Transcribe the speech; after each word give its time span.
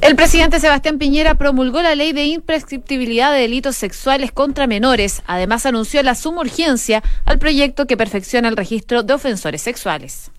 El 0.00 0.16
presidente 0.16 0.58
Sebastián 0.58 0.98
Piñera 0.98 1.36
promulgó 1.36 1.82
la 1.82 1.94
ley 1.94 2.12
de 2.12 2.24
imprescriptibilidad 2.24 3.32
de 3.32 3.38
delitos 3.38 3.76
sexuales 3.76 4.32
contra 4.32 4.66
menores. 4.66 5.22
Además, 5.28 5.66
anunció 5.66 6.02
la 6.02 6.16
suma 6.16 6.40
urgencia 6.40 7.04
al 7.24 7.38
proyecto 7.38 7.86
que 7.86 7.96
perfecciona 7.96 8.48
el 8.48 8.56
registro 8.56 9.04
de 9.04 9.14
ofensores 9.14 9.62
sexuales. 9.62 10.32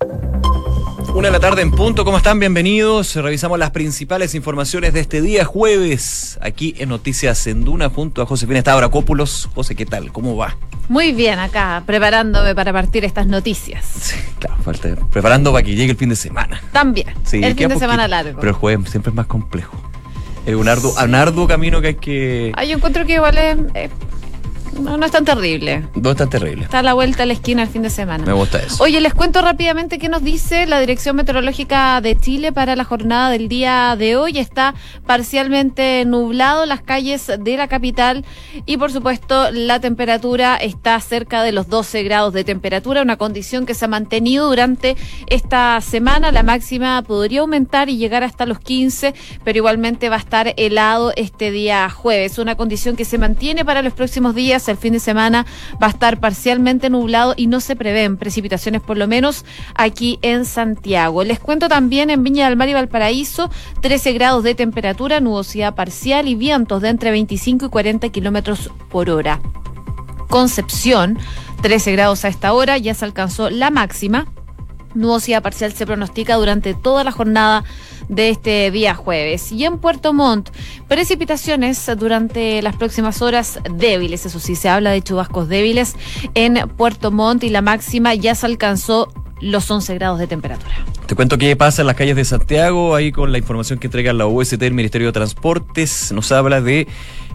Una 1.18 1.30
de 1.30 1.32
la 1.32 1.40
tarde 1.40 1.64
en 1.64 1.72
punto, 1.72 2.06
¿cómo 2.06 2.18
están? 2.18 2.40
Bienvenidos. 2.40 3.16
Revisamos 3.16 3.58
las 3.58 3.72
principales 3.72 4.36
informaciones 4.36 4.94
de 4.94 5.00
este 5.00 5.20
día 5.20 5.46
jueves, 5.46 6.38
aquí 6.44 6.76
en 6.78 6.90
Noticias 6.90 7.48
en 7.48 7.64
Duna, 7.64 7.90
junto 7.90 8.22
a 8.22 8.28
Josefina 8.28 8.60
Estabracópulos. 8.60 9.50
José, 9.56 9.74
¿qué 9.74 9.88
tal? 9.88 10.12
¿Cómo 10.12 10.38
va? 10.38 10.56
Muy 10.90 11.14
bien, 11.14 11.40
acá, 11.40 11.82
preparándome 11.88 12.54
para 12.54 12.72
partir 12.72 13.04
estas 13.04 13.26
noticias. 13.26 13.84
Sí, 14.00 14.16
claro, 14.38 14.62
falta. 14.62 14.96
Preparando 15.10 15.52
para 15.52 15.64
que 15.64 15.74
llegue 15.74 15.90
el 15.90 15.98
fin 15.98 16.10
de 16.10 16.16
semana. 16.16 16.62
También. 16.72 17.08
Sí, 17.24 17.44
el 17.44 17.56
fin 17.56 17.70
de 17.70 17.80
semana 17.80 18.08
largo. 18.08 18.40
Pero 18.40 18.50
el 18.50 18.56
jueves 18.56 18.92
siempre 18.92 19.10
es 19.10 19.16
más 19.16 19.26
complejo. 19.26 19.76
Es 20.46 20.54
un 20.54 20.70
arduo, 20.70 21.48
camino 21.48 21.82
que 21.82 21.88
hay 21.88 21.96
que. 21.96 22.52
Ah, 22.56 22.64
yo 22.64 22.76
encuentro 22.76 23.08
que 23.08 23.14
igual 23.16 23.40
es 23.40 23.90
no, 24.80 24.98
no 24.98 25.06
es 25.06 25.12
tan 25.12 25.26
terrible. 25.26 25.88
No 25.96 26.12
es 26.12 26.18
tan 26.18 26.30
terrible. 26.30 26.64
Está 26.64 26.80
a 26.80 26.84
la 26.84 26.94
vuelta 26.94 27.24
a 27.24 27.26
la 27.26 27.34
esquina 27.34 27.64
el 27.64 27.70
fin 27.70 27.82
de 27.82 27.90
semana. 27.90 28.26
Me 28.26 28.34
gusta 28.34 28.60
eso. 28.60 28.84
Oye, 28.84 29.02
les 29.02 29.14
cuento 29.14 29.42
rápidamente 29.42 30.00
qué 30.00 30.10
nos 30.10 30.24
dice 30.24 30.66
la 30.66 30.80
Dirección 30.80 31.16
Meteorológica 31.16 32.00
de 32.02 32.18
Chile 32.18 32.52
para 32.52 32.76
la 32.76 32.84
jornada 32.84 33.30
del 33.30 33.48
día 33.48 33.96
de 33.98 34.16
hoy. 34.16 34.38
Está 34.38 34.76
parcialmente 35.06 36.04
nublado 36.06 36.66
las 36.66 36.82
calles 36.82 37.32
de 37.40 37.58
la 37.58 37.68
capital 37.68 38.26
y, 38.66 38.78
por 38.78 38.92
supuesto, 38.92 39.52
la 39.52 39.80
temperatura 39.80 40.56
está 40.58 41.00
cerca 41.00 41.44
de 41.44 41.52
los 41.52 41.68
12 41.68 42.04
grados 42.04 42.34
de 42.34 42.44
temperatura, 42.44 43.02
una 43.02 43.18
condición 43.18 43.66
que 43.66 43.74
se 43.74 43.86
ha 43.86 43.88
mantenido 43.88 44.48
durante 44.48 44.96
esta 45.28 45.80
semana. 45.82 46.32
La 46.32 46.44
máxima 46.44 47.02
podría 47.02 47.42
aumentar 47.42 47.90
y 47.90 47.98
llegar 47.98 48.24
hasta 48.24 48.46
los 48.46 48.60
15, 48.60 49.14
pero 49.44 49.58
igualmente 49.58 50.10
va 50.10 50.16
a 50.16 50.20
estar 50.20 50.54
helado 50.58 51.14
este 51.16 51.52
día 51.52 51.90
jueves. 51.90 52.38
Una 52.38 52.56
condición 52.56 52.96
que 52.96 53.06
se 53.06 53.18
mantiene 53.18 53.66
para 53.66 53.82
los 53.82 53.94
próximos 53.94 54.36
días 54.36 54.67
el 54.72 54.78
fin 54.78 54.94
de 54.94 55.00
semana 55.00 55.46
va 55.82 55.88
a 55.88 55.92
estar 55.92 56.20
parcialmente 56.20 56.90
nublado 56.90 57.34
y 57.38 57.48
no 57.48 57.60
se 57.60 57.76
prevén 57.76 58.18
precipitaciones 58.18 58.82
por 58.82 58.98
lo 58.98 59.08
menos 59.08 59.46
aquí 59.76 60.20
en 60.22 60.46
Santiago. 60.46 61.24
Les 61.24 61.40
cuento 61.40 61.68
también 61.70 62.10
en 62.10 62.24
Viña 62.24 62.48
del 62.48 62.58
Mar 62.58 62.70
y 62.70 62.74
Valparaíso, 62.74 63.50
13 63.82 64.14
grados 64.14 64.44
de 64.44 64.56
temperatura, 64.56 65.20
nubosidad 65.20 65.76
parcial 65.76 66.28
y 66.28 66.36
vientos 66.36 66.82
de 66.82 66.90
entre 66.90 67.12
25 67.12 67.66
y 67.66 67.70
40 67.70 68.10
kilómetros 68.10 68.72
por 68.90 69.10
hora. 69.10 69.40
Concepción, 70.30 71.18
13 71.62 71.94
grados 71.94 72.26
a 72.26 72.28
esta 72.28 72.54
hora, 72.54 72.78
ya 72.78 72.94
se 72.94 73.06
alcanzó 73.06 73.50
la 73.50 73.70
máxima. 73.70 74.28
Nubosidad 74.94 75.44
parcial 75.44 75.74
se 75.74 75.86
pronostica 75.86 76.36
durante 76.36 76.74
toda 76.74 77.04
la 77.04 77.12
jornada 77.12 77.64
de 78.10 78.30
este 78.30 78.72
día 78.72 78.94
jueves. 78.96 79.52
Y 79.52 79.66
en 79.66 79.78
Puerto 79.78 80.14
Montt, 80.14 80.50
precipitaciones 80.88 81.90
durante 81.98 82.62
las 82.62 82.76
próximas 82.76 83.22
horas 83.22 83.60
débiles, 83.72 84.26
eso 84.26 84.40
sí, 84.40 84.56
se 84.56 84.70
habla 84.70 84.92
de 84.92 85.02
chubascos 85.02 85.48
débiles 85.48 85.96
en 86.34 86.68
Puerto 86.70 87.12
Montt 87.12 87.44
y 87.44 87.50
la 87.50 87.62
máxima 87.62 88.16
ya 88.16 88.36
se 88.36 88.46
alcanzó 88.46 89.12
los 89.42 89.70
11 89.70 89.94
grados 89.96 90.20
de 90.20 90.28
temperatura. 90.28 90.74
Te 91.06 91.16
cuento 91.16 91.38
qué 91.38 91.56
pasa 91.56 91.84
en 91.84 91.88
las 91.88 91.96
calles 91.96 92.16
de 92.16 92.26
Santiago, 92.26 92.96
ahí 92.96 93.12
con 93.12 93.32
la 93.32 93.38
información 93.38 93.80
que 93.80 93.88
entrega 93.88 94.12
la 94.14 94.28
UST, 94.28 94.62
el 94.62 94.74
Ministerio 94.74 95.08
de 95.08 95.14
Transportes, 95.14 96.12
nos 96.12 96.32
habla 96.32 96.62
de 96.62 96.88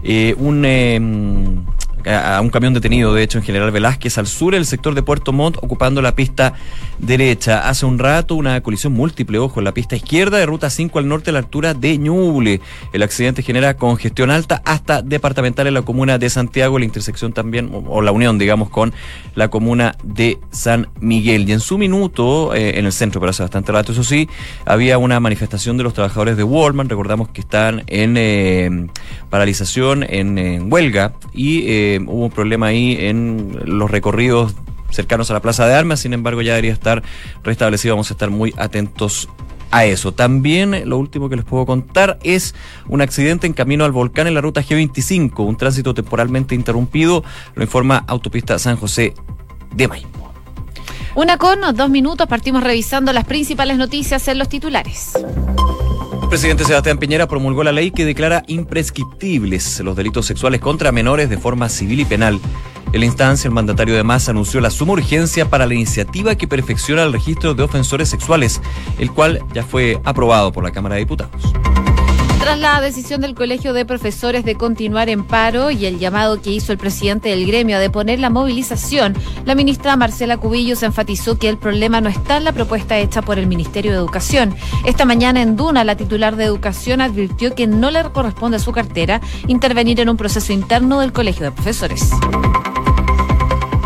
eh, 0.03 0.35
un... 0.37 0.65
Em, 0.65 1.65
a 2.05 2.39
un 2.41 2.49
camión 2.49 2.73
detenido, 2.73 3.13
de 3.13 3.23
hecho, 3.23 3.37
en 3.37 3.43
General 3.43 3.71
Velázquez, 3.71 4.17
al 4.17 4.27
sur 4.27 4.53
del 4.53 4.65
sector 4.65 4.95
de 4.95 5.03
Puerto 5.03 5.31
Montt, 5.31 5.57
ocupando 5.61 6.01
la 6.01 6.15
pista 6.15 6.53
derecha. 6.99 7.67
Hace 7.69 7.85
un 7.85 7.99
rato, 7.99 8.35
una 8.35 8.61
colisión 8.61 8.93
múltiple, 8.93 9.39
ojo, 9.39 9.59
en 9.59 9.65
la 9.65 9.73
pista 9.73 9.95
izquierda 9.95 10.37
de 10.37 10.45
ruta 10.45 10.69
5 10.69 10.99
al 10.99 11.07
norte 11.07 11.29
a 11.29 11.33
la 11.33 11.39
altura 11.39 11.73
de 11.73 11.97
Ñuble. 11.97 12.61
El 12.91 13.03
accidente 13.03 13.43
genera 13.43 13.75
congestión 13.75 14.31
alta 14.31 14.61
hasta 14.65 15.01
departamental 15.01 15.67
en 15.67 15.73
la 15.73 15.81
comuna 15.81 16.17
de 16.17 16.29
Santiago, 16.29 16.79
la 16.79 16.85
intersección 16.85 17.33
también, 17.33 17.71
o, 17.73 18.01
la 18.01 18.11
unión, 18.11 18.37
digamos, 18.37 18.69
con 18.69 18.93
la 19.35 19.49
comuna 19.49 19.95
de 20.03 20.39
San 20.51 20.89
Miguel. 20.99 21.47
Y 21.47 21.53
en 21.53 21.59
su 21.59 21.77
minuto, 21.77 22.53
eh, 22.53 22.79
en 22.79 22.85
el 22.85 22.91
centro, 22.91 23.19
pero 23.19 23.31
hace 23.31 23.43
bastante 23.43 23.71
rato, 23.71 23.91
eso 23.91 24.03
sí, 24.03 24.29
había 24.65 24.97
una 24.97 25.19
manifestación 25.19 25.77
de 25.77 25.83
los 25.83 25.93
trabajadores 25.93 26.37
de 26.37 26.43
Walmart. 26.43 26.89
Recordamos 26.89 27.29
que 27.29 27.41
están 27.41 27.83
en 27.87 28.15
eh, 28.17 28.87
paralización, 29.29 30.03
en, 30.07 30.71
huelga, 30.71 31.13
y 31.33 31.63
eh, 31.67 31.92
hubo 31.99 32.25
un 32.25 32.31
problema 32.31 32.67
ahí 32.67 32.97
en 32.99 33.59
los 33.65 33.89
recorridos 33.89 34.55
cercanos 34.89 35.29
a 35.31 35.33
la 35.33 35.41
Plaza 35.41 35.67
de 35.67 35.73
Armas, 35.73 36.01
sin 36.01 36.13
embargo 36.13 36.41
ya 36.41 36.51
debería 36.51 36.73
estar 36.73 37.03
restablecido, 37.43 37.95
vamos 37.95 38.11
a 38.11 38.13
estar 38.13 38.29
muy 38.29 38.53
atentos 38.57 39.27
a 39.71 39.85
eso. 39.85 40.11
También 40.11 40.87
lo 40.87 40.97
último 40.97 41.29
que 41.29 41.35
les 41.35 41.45
puedo 41.45 41.65
contar 41.65 42.19
es 42.23 42.53
un 42.87 43.01
accidente 43.01 43.47
en 43.47 43.53
camino 43.53 43.85
al 43.85 43.91
volcán 43.91 44.27
en 44.27 44.35
la 44.35 44.41
ruta 44.41 44.61
G25, 44.61 45.39
un 45.39 45.57
tránsito 45.57 45.93
temporalmente 45.93 46.53
interrumpido, 46.53 47.23
lo 47.55 47.63
informa 47.63 48.05
Autopista 48.07 48.59
San 48.59 48.77
José 48.77 49.15
de 49.73 49.87
Mayo. 49.87 50.07
Una 51.15 51.37
con 51.37 51.59
dos 51.75 51.89
minutos, 51.89 52.27
partimos 52.27 52.63
revisando 52.63 53.13
las 53.13 53.25
principales 53.25 53.77
noticias 53.77 54.27
en 54.27 54.39
los 54.39 54.49
titulares. 54.49 55.13
El 56.33 56.39
presidente 56.39 56.65
Sebastián 56.65 56.97
Piñera 56.97 57.27
promulgó 57.27 57.63
la 57.63 57.71
ley 57.71 57.91
que 57.91 58.05
declara 58.05 58.41
imprescriptibles 58.47 59.79
los 59.81 59.95
delitos 59.95 60.25
sexuales 60.25 60.61
contra 60.61 60.91
menores 60.91 61.29
de 61.29 61.37
forma 61.37 61.69
civil 61.69 61.99
y 61.99 62.05
penal. 62.05 62.39
En 62.91 63.01
la 63.01 63.05
instancia, 63.05 63.47
el 63.47 63.53
mandatario 63.53 63.93
además 63.93 64.27
anunció 64.29 64.59
la 64.59 64.71
suma 64.71 64.93
urgencia 64.93 65.47
para 65.47 65.67
la 65.67 65.75
iniciativa 65.75 66.33
que 66.33 66.47
perfecciona 66.47 67.03
el 67.03 67.13
registro 67.13 67.53
de 67.53 67.61
ofensores 67.61 68.09
sexuales, 68.09 68.63
el 68.97 69.11
cual 69.11 69.45
ya 69.53 69.61
fue 69.61 70.01
aprobado 70.05 70.51
por 70.51 70.63
la 70.63 70.71
Cámara 70.71 70.95
de 70.95 71.01
Diputados. 71.01 71.53
Tras 72.43 72.59
la 72.59 72.81
decisión 72.81 73.21
del 73.21 73.35
Colegio 73.35 73.71
de 73.71 73.85
Profesores 73.85 74.43
de 74.43 74.55
continuar 74.55 75.07
en 75.07 75.23
paro 75.23 75.71
y 75.71 75.85
el 75.85 75.97
llamado 75.97 76.41
que 76.41 76.49
hizo 76.49 76.73
el 76.73 76.77
presidente 76.77 77.29
del 77.29 77.47
gremio 77.47 77.77
a 77.77 77.79
deponer 77.79 78.19
la 78.19 78.29
movilización, 78.29 79.15
la 79.45 79.55
ministra 79.55 79.95
Marcela 79.95 80.35
Cubillos 80.35 80.83
enfatizó 80.83 81.37
que 81.39 81.47
el 81.47 81.57
problema 81.57 82.01
no 82.01 82.09
está 82.09 82.35
en 82.35 82.43
la 82.43 82.51
propuesta 82.51 82.97
hecha 82.97 83.21
por 83.21 83.39
el 83.39 83.47
Ministerio 83.47 83.93
de 83.93 83.97
Educación. 83.97 84.53
Esta 84.83 85.05
mañana 85.05 85.41
en 85.41 85.55
Duna, 85.55 85.85
la 85.85 85.95
titular 85.95 86.35
de 86.35 86.43
Educación 86.43 86.99
advirtió 86.99 87.55
que 87.55 87.65
no 87.65 87.91
le 87.91 88.03
corresponde 88.11 88.57
a 88.57 88.59
su 88.59 88.73
cartera 88.73 89.21
intervenir 89.47 90.01
en 90.01 90.09
un 90.09 90.17
proceso 90.17 90.51
interno 90.51 90.99
del 90.99 91.13
Colegio 91.13 91.45
de 91.45 91.53
Profesores. 91.53 92.11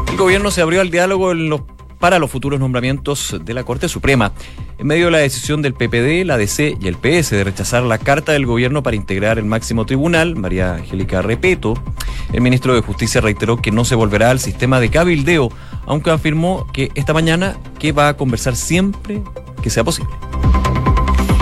El 0.09 0.17
gobierno 0.17 0.49
se 0.49 0.63
abrió 0.63 0.81
al 0.81 0.89
diálogo 0.89 1.31
en 1.31 1.49
los 1.51 1.61
para 1.99 2.19
los 2.19 2.29
futuros 2.29 2.59
nombramientos 2.59 3.35
de 3.43 3.53
la 3.53 3.63
Corte 3.63 3.89
Suprema. 3.89 4.31
En 4.77 4.87
medio 4.87 5.05
de 5.05 5.11
la 5.11 5.17
decisión 5.19 5.61
del 5.61 5.73
PPD, 5.73 6.25
la 6.25 6.37
DC 6.37 6.77
y 6.79 6.87
el 6.87 6.97
PS 6.97 7.31
de 7.31 7.43
rechazar 7.43 7.83
la 7.83 7.97
carta 7.97 8.31
del 8.31 8.45
gobierno 8.45 8.83
para 8.83 8.95
integrar 8.95 9.39
el 9.39 9.45
máximo 9.45 9.85
tribunal, 9.85 10.35
María 10.35 10.75
Angélica 10.75 11.21
Repeto, 11.21 11.73
el 12.33 12.41
ministro 12.41 12.75
de 12.75 12.81
Justicia 12.81 13.21
reiteró 13.21 13.57
que 13.57 13.71
no 13.71 13.85
se 13.85 13.95
volverá 13.95 14.29
al 14.29 14.39
sistema 14.39 14.79
de 14.79 14.89
cabildeo, 14.89 15.49
aunque 15.85 16.11
afirmó 16.11 16.67
que 16.71 16.91
esta 16.95 17.13
mañana 17.13 17.57
que 17.79 17.91
va 17.91 18.09
a 18.09 18.17
conversar 18.17 18.55
siempre 18.55 19.21
que 19.61 19.69
sea 19.69 19.83
posible. 19.83 20.11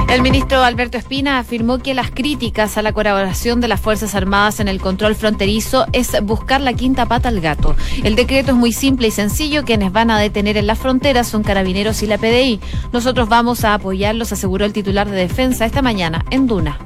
El 0.07 0.21
ministro 0.21 0.63
Alberto 0.63 0.97
Espina 0.97 1.39
afirmó 1.39 1.79
que 1.79 1.93
las 1.93 2.11
críticas 2.11 2.77
a 2.77 2.81
la 2.81 2.93
colaboración 2.93 3.59
de 3.59 3.67
las 3.67 3.81
Fuerzas 3.81 4.15
Armadas 4.15 4.59
en 4.59 4.67
el 4.67 4.79
control 4.79 5.15
fronterizo 5.15 5.85
es 5.93 6.11
buscar 6.23 6.61
la 6.61 6.73
quinta 6.73 7.05
pata 7.05 7.29
al 7.29 7.41
gato. 7.41 7.75
El 8.03 8.15
decreto 8.15 8.51
es 8.51 8.57
muy 8.57 8.71
simple 8.71 9.07
y 9.07 9.11
sencillo. 9.11 9.65
Quienes 9.65 9.91
van 9.91 10.11
a 10.11 10.19
detener 10.19 10.57
en 10.57 10.67
la 10.67 10.75
frontera 10.75 11.23
son 11.23 11.43
carabineros 11.43 12.01
y 12.03 12.07
la 12.07 12.17
PDI. 12.17 12.59
Nosotros 12.93 13.27
vamos 13.27 13.65
a 13.65 13.73
apoyarlos, 13.73 14.31
aseguró 14.31 14.63
el 14.63 14.73
titular 14.73 15.09
de 15.09 15.17
defensa 15.17 15.65
esta 15.65 15.81
mañana 15.81 16.23
en 16.29 16.47
Duna. 16.47 16.77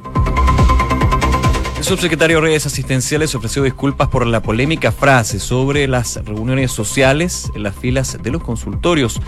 El 1.79 1.85
subsecretario 1.85 2.41
de 2.41 2.41
Redes 2.41 2.65
Asistenciales 2.65 3.33
ofreció 3.35 3.63
disculpas 3.63 4.09
por 4.09 4.27
la 4.27 4.41
polémica 4.41 4.91
frase 4.91 5.39
sobre 5.39 5.87
las 5.87 6.17
reuniones 6.25 6.73
sociales 6.73 7.49
en 7.55 7.63
las 7.63 7.73
filas 7.73 8.17
de 8.21 8.31
los 8.31 8.43
consultorios. 8.43 9.21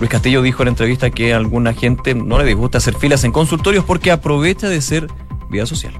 Luis 0.00 0.10
Castillo 0.10 0.42
dijo 0.42 0.62
en 0.62 0.66
la 0.66 0.70
entrevista 0.70 1.10
que 1.10 1.32
a 1.32 1.36
alguna 1.36 1.72
gente 1.72 2.16
no 2.16 2.36
le 2.36 2.46
disgusta 2.46 2.78
hacer 2.78 2.96
filas 2.96 3.22
en 3.22 3.30
consultorios 3.30 3.84
porque 3.84 4.10
aprovecha 4.10 4.68
de 4.68 4.80
ser 4.80 5.06
vida 5.48 5.66
social. 5.66 5.94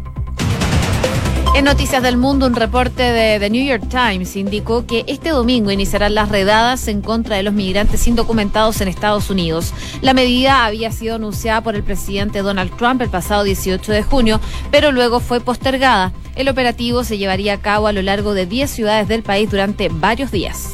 En 1.55 1.67
Noticias 1.67 2.03
del 2.03 2.17
Mundo, 2.17 2.49
un 2.49 2.57
reporte 2.57 3.05
de 3.05 3.39
The 3.39 3.49
New 3.49 3.65
York 3.65 3.85
Times 3.89 4.35
indicó 4.35 4.87
que 4.87 5.05
este 5.07 5.29
domingo 5.29 5.71
iniciarán 5.71 6.17
las 6.17 6.29
redadas 6.29 6.89
en 6.89 7.01
contra 7.01 7.37
de 7.37 7.45
los 7.45 7.55
migrantes 7.55 8.09
indocumentados 8.09 8.81
en 8.81 8.89
Estados 8.89 9.31
Unidos. 9.31 9.73
La 10.01 10.15
medida 10.15 10.65
había 10.65 10.91
sido 10.91 11.15
anunciada 11.15 11.61
por 11.61 11.77
el 11.77 11.85
presidente 11.85 12.41
Donald 12.41 12.77
Trump 12.77 13.01
el 13.03 13.09
pasado 13.09 13.45
18 13.45 13.93
de 13.93 14.03
junio, 14.03 14.41
pero 14.73 14.91
luego 14.91 15.21
fue 15.21 15.41
postergada. 15.41 16.13
El 16.35 16.49
operativo 16.49 17.05
se 17.05 17.19
llevaría 17.19 17.55
a 17.55 17.61
cabo 17.61 17.87
a 17.87 17.93
lo 17.93 18.03
largo 18.03 18.35
de 18.35 18.47
10 18.47 18.69
ciudades 18.69 19.07
del 19.07 19.23
país 19.23 19.49
durante 19.49 19.89
varios 19.89 20.33
días. 20.33 20.73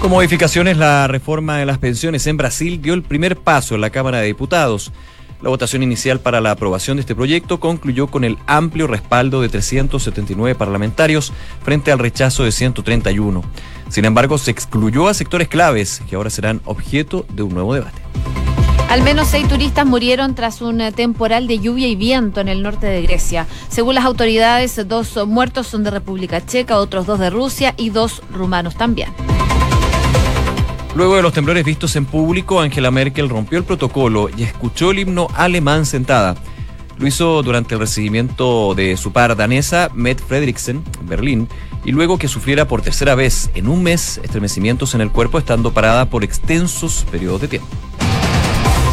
Con 0.00 0.10
modificaciones, 0.10 0.76
la 0.76 1.06
reforma 1.06 1.58
de 1.58 1.66
las 1.66 1.78
pensiones 1.78 2.26
en 2.26 2.36
Brasil 2.36 2.82
dio 2.82 2.92
el 2.92 3.04
primer 3.04 3.36
paso 3.36 3.76
en 3.76 3.82
la 3.82 3.90
Cámara 3.90 4.18
de 4.18 4.26
Diputados. 4.26 4.90
La 5.42 5.48
votación 5.48 5.82
inicial 5.82 6.20
para 6.20 6.40
la 6.40 6.52
aprobación 6.52 6.96
de 6.96 7.00
este 7.00 7.16
proyecto 7.16 7.58
concluyó 7.58 8.06
con 8.06 8.22
el 8.22 8.38
amplio 8.46 8.86
respaldo 8.86 9.40
de 9.40 9.48
379 9.48 10.54
parlamentarios 10.54 11.32
frente 11.64 11.90
al 11.90 11.98
rechazo 11.98 12.44
de 12.44 12.52
131. 12.52 13.42
Sin 13.88 14.04
embargo, 14.04 14.38
se 14.38 14.52
excluyó 14.52 15.08
a 15.08 15.14
sectores 15.14 15.48
claves 15.48 16.00
que 16.08 16.14
ahora 16.14 16.30
serán 16.30 16.60
objeto 16.64 17.26
de 17.34 17.42
un 17.42 17.54
nuevo 17.54 17.74
debate. 17.74 18.00
Al 18.88 19.02
menos 19.02 19.28
seis 19.28 19.48
turistas 19.48 19.84
murieron 19.84 20.36
tras 20.36 20.62
un 20.62 20.80
eh, 20.80 20.92
temporal 20.92 21.48
de 21.48 21.58
lluvia 21.58 21.88
y 21.88 21.96
viento 21.96 22.40
en 22.40 22.48
el 22.48 22.62
norte 22.62 22.86
de 22.86 23.02
Grecia. 23.02 23.46
Según 23.68 23.96
las 23.96 24.04
autoridades, 24.04 24.86
dos 24.86 25.26
muertos 25.26 25.66
son 25.66 25.82
de 25.82 25.90
República 25.90 26.44
Checa, 26.44 26.78
otros 26.78 27.06
dos 27.06 27.18
de 27.18 27.30
Rusia 27.30 27.74
y 27.76 27.90
dos 27.90 28.22
rumanos 28.30 28.76
también. 28.76 29.08
Luego 30.94 31.16
de 31.16 31.22
los 31.22 31.32
temblores 31.32 31.64
vistos 31.64 31.96
en 31.96 32.04
público, 32.04 32.60
Angela 32.60 32.90
Merkel 32.90 33.30
rompió 33.30 33.56
el 33.56 33.64
protocolo 33.64 34.28
y 34.36 34.42
escuchó 34.42 34.90
el 34.90 34.98
himno 34.98 35.28
alemán 35.34 35.86
sentada. 35.86 36.36
Lo 36.98 37.06
hizo 37.06 37.42
durante 37.42 37.74
el 37.74 37.80
recibimiento 37.80 38.74
de 38.74 38.98
su 38.98 39.10
par 39.10 39.34
danesa, 39.34 39.90
Met 39.94 40.22
Fredriksen, 40.22 40.84
en 41.00 41.08
Berlín, 41.08 41.48
y 41.84 41.92
luego 41.92 42.18
que 42.18 42.28
sufriera 42.28 42.68
por 42.68 42.82
tercera 42.82 43.14
vez 43.14 43.50
en 43.54 43.68
un 43.68 43.82
mes 43.82 44.20
estremecimientos 44.22 44.94
en 44.94 45.00
el 45.00 45.10
cuerpo 45.10 45.38
estando 45.38 45.72
parada 45.72 46.10
por 46.10 46.24
extensos 46.24 47.06
periodos 47.10 47.40
de 47.40 47.48
tiempo. 47.48 47.68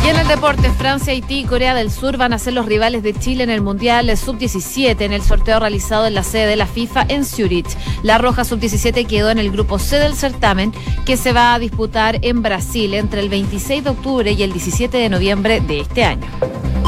En 0.09 0.17
el 0.17 0.27
deporte, 0.27 0.71
Francia, 0.71 1.13
Haití 1.13 1.41
y 1.41 1.43
Corea 1.43 1.75
del 1.75 1.91
Sur 1.91 2.17
van 2.17 2.33
a 2.33 2.39
ser 2.39 2.53
los 2.53 2.65
rivales 2.65 3.03
de 3.03 3.13
Chile 3.13 3.43
en 3.43 3.51
el 3.51 3.61
Mundial 3.61 4.17
Sub-17 4.17 5.01
en 5.01 5.13
el 5.13 5.21
sorteo 5.21 5.59
realizado 5.59 6.07
en 6.07 6.15
la 6.15 6.23
sede 6.23 6.47
de 6.47 6.55
la 6.55 6.65
FIFA 6.65 7.05
en 7.09 7.23
Zurich. 7.23 7.67
La 8.01 8.17
Roja 8.17 8.43
Sub-17 8.43 9.05
quedó 9.05 9.29
en 9.29 9.37
el 9.37 9.51
grupo 9.51 9.77
C 9.77 9.99
del 9.99 10.15
certamen 10.15 10.73
que 11.05 11.15
se 11.15 11.31
va 11.31 11.53
a 11.53 11.59
disputar 11.59 12.17
en 12.23 12.41
Brasil 12.41 12.95
entre 12.95 13.21
el 13.21 13.29
26 13.29 13.83
de 13.83 13.89
octubre 13.91 14.31
y 14.31 14.41
el 14.41 14.51
17 14.51 14.97
de 14.97 15.09
noviembre 15.09 15.61
de 15.61 15.81
este 15.81 16.03
año. 16.03 16.25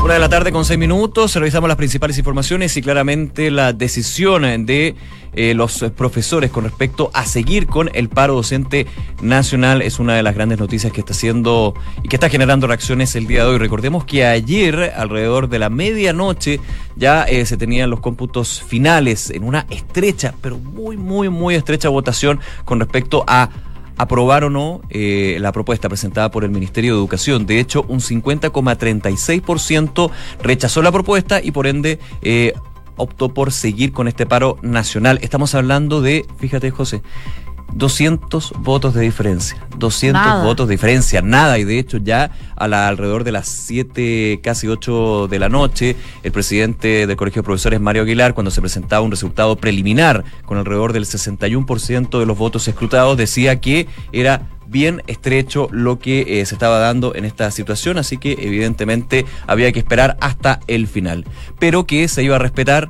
Una 0.04 0.16
de 0.16 0.20
la 0.20 0.30
tarde 0.30 0.52
con 0.52 0.66
seis 0.66 0.80
minutos, 0.80 1.36
revisamos 1.36 1.68
las 1.68 1.78
principales 1.78 2.18
informaciones 2.18 2.76
y 2.76 2.82
claramente 2.82 3.52
la 3.52 3.72
decisión 3.72 4.66
de 4.66 4.96
eh, 5.34 5.54
los 5.54 5.86
profesores 5.96 6.50
con 6.50 6.64
respecto 6.64 7.12
a 7.14 7.24
seguir 7.26 7.68
con 7.68 7.90
el 7.94 8.10
paro 8.10 8.34
docente 8.34 8.88
nacional 9.22 9.84
es 9.84 10.00
una 10.00 10.16
de 10.16 10.24
las 10.24 10.34
grandes 10.34 10.58
noticias 10.58 10.92
que 10.92 11.02
está 11.02 11.14
haciendo 11.14 11.76
y 12.02 12.08
que 12.08 12.16
está 12.16 12.30
generando 12.30 12.66
reacciones 12.66 13.16
el 13.16 13.28
día 13.28 13.44
de 13.44 13.52
hoy. 13.52 13.58
Recordemos 13.60 14.04
que 14.04 14.26
ayer, 14.26 14.92
alrededor 14.96 15.50
de 15.50 15.60
la 15.60 15.70
medianoche, 15.70 16.60
ya 16.96 17.24
eh, 17.26 17.46
se 17.46 17.56
tenían 17.56 17.92
los 17.92 18.00
cómputos 18.00 18.64
finales 18.64 19.30
en 19.30 19.44
una 19.44 19.68
estrecha, 19.70 20.34
pero 20.42 20.58
muy, 20.58 20.98
muy, 20.98 21.30
muy 21.30 21.54
estrecha 21.54 21.90
votación 21.90 22.40
con 22.66 22.80
respecto 22.80 23.24
a 23.28 23.50
aprobar 23.98 24.44
o 24.44 24.50
no 24.50 24.82
eh, 24.90 25.38
la 25.40 25.52
propuesta 25.52 25.90
presentada 25.90 26.32
por 26.32 26.44
el 26.44 26.52
Ministerio 26.52 26.94
de 26.94 27.00
Educación. 27.00 27.46
De 27.46 27.60
hecho, 27.60 27.86
un 27.88 28.00
50,36% 28.00 30.12
rechazó 30.42 30.82
la 30.82 30.92
propuesta 30.92 31.42
y 31.42 31.52
por 31.52 31.68
ende 31.68 32.00
eh, 32.22 32.54
optó 32.96 33.34
por 33.34 33.52
seguir 33.52 33.94
con 33.94 34.08
este 34.08 34.26
paro 34.26 34.58
nacional. 34.62 35.20
Estamos 35.22 35.56
hablando 35.56 36.02
de, 36.02 36.26
fíjate 36.38 36.72
José, 36.72 37.02
200 37.74 38.54
votos 38.60 38.94
de 38.94 39.02
diferencia. 39.02 39.66
200 39.78 40.44
votos 40.44 40.68
de 40.68 40.74
diferencia, 40.74 41.22
nada. 41.22 41.58
Y 41.58 41.64
de 41.64 41.80
hecho, 41.80 41.98
ya 41.98 42.32
a 42.56 42.68
la, 42.68 42.88
alrededor 42.88 43.24
de 43.24 43.32
las 43.32 43.48
7, 43.48 44.40
casi 44.44 44.68
8 44.68 45.28
de 45.28 45.40
la 45.40 45.50
noche, 45.50 45.96
el 46.24 46.32
presidente 46.32 47.08
del 47.08 47.16
Colegio 47.18 47.42
de 47.42 47.46
Profesores, 47.46 47.80
Mario 47.80 48.04
Aguilar, 48.04 48.34
cuando 48.34 48.52
se 48.52 48.62
presentaba 48.62 49.02
un 49.02 49.12
resultado 49.12 49.56
preliminar 49.56 50.24
con 50.46 50.58
alrededor 50.58 50.94
del 50.94 51.06
61% 51.06 52.20
de 52.20 52.26
los 52.26 52.38
votos 52.38 52.68
escrutados, 52.68 53.18
decía 53.18 53.60
que 53.60 53.88
era 54.12 54.50
bien 54.68 55.04
estrecho 55.08 55.68
lo 55.72 56.00
que 56.00 56.40
eh, 56.40 56.46
se 56.46 56.56
estaba 56.56 56.80
dando 56.80 57.14
en 57.14 57.26
esta 57.26 57.52
situación, 57.52 57.98
así 57.98 58.18
que 58.18 58.38
evidentemente 58.40 59.26
había 59.46 59.72
que 59.72 59.80
esperar 59.80 60.18
hasta 60.22 60.62
el 60.68 60.88
final, 60.88 61.26
pero 61.60 61.86
que 61.86 62.08
se 62.08 62.24
iba 62.24 62.38
a 62.38 62.40
respetar 62.40 62.90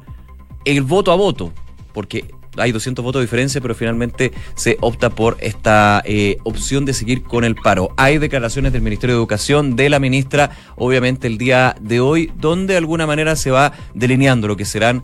el 0.63 0.83
voto 0.83 1.11
a 1.11 1.15
voto, 1.15 1.51
porque 1.91 2.25
hay 2.57 2.71
200 2.71 3.03
votos 3.03 3.19
de 3.19 3.25
diferencia, 3.25 3.61
pero 3.61 3.75
finalmente 3.75 4.31
se 4.55 4.77
opta 4.81 5.09
por 5.09 5.37
esta 5.39 6.01
eh, 6.05 6.37
opción 6.43 6.85
de 6.85 6.93
seguir 6.93 7.23
con 7.23 7.43
el 7.43 7.55
paro. 7.55 7.89
Hay 7.97 8.17
declaraciones 8.17 8.73
del 8.73 8.81
Ministerio 8.81 9.15
de 9.15 9.19
Educación, 9.19 9.75
de 9.75 9.89
la 9.89 9.99
ministra, 9.99 10.51
obviamente 10.75 11.27
el 11.27 11.37
día 11.37 11.75
de 11.79 11.99
hoy, 11.99 12.31
donde 12.35 12.73
de 12.73 12.77
alguna 12.77 13.07
manera 13.07 13.35
se 13.35 13.51
va 13.51 13.73
delineando 13.93 14.47
lo 14.47 14.57
que 14.57 14.65
serán 14.65 15.03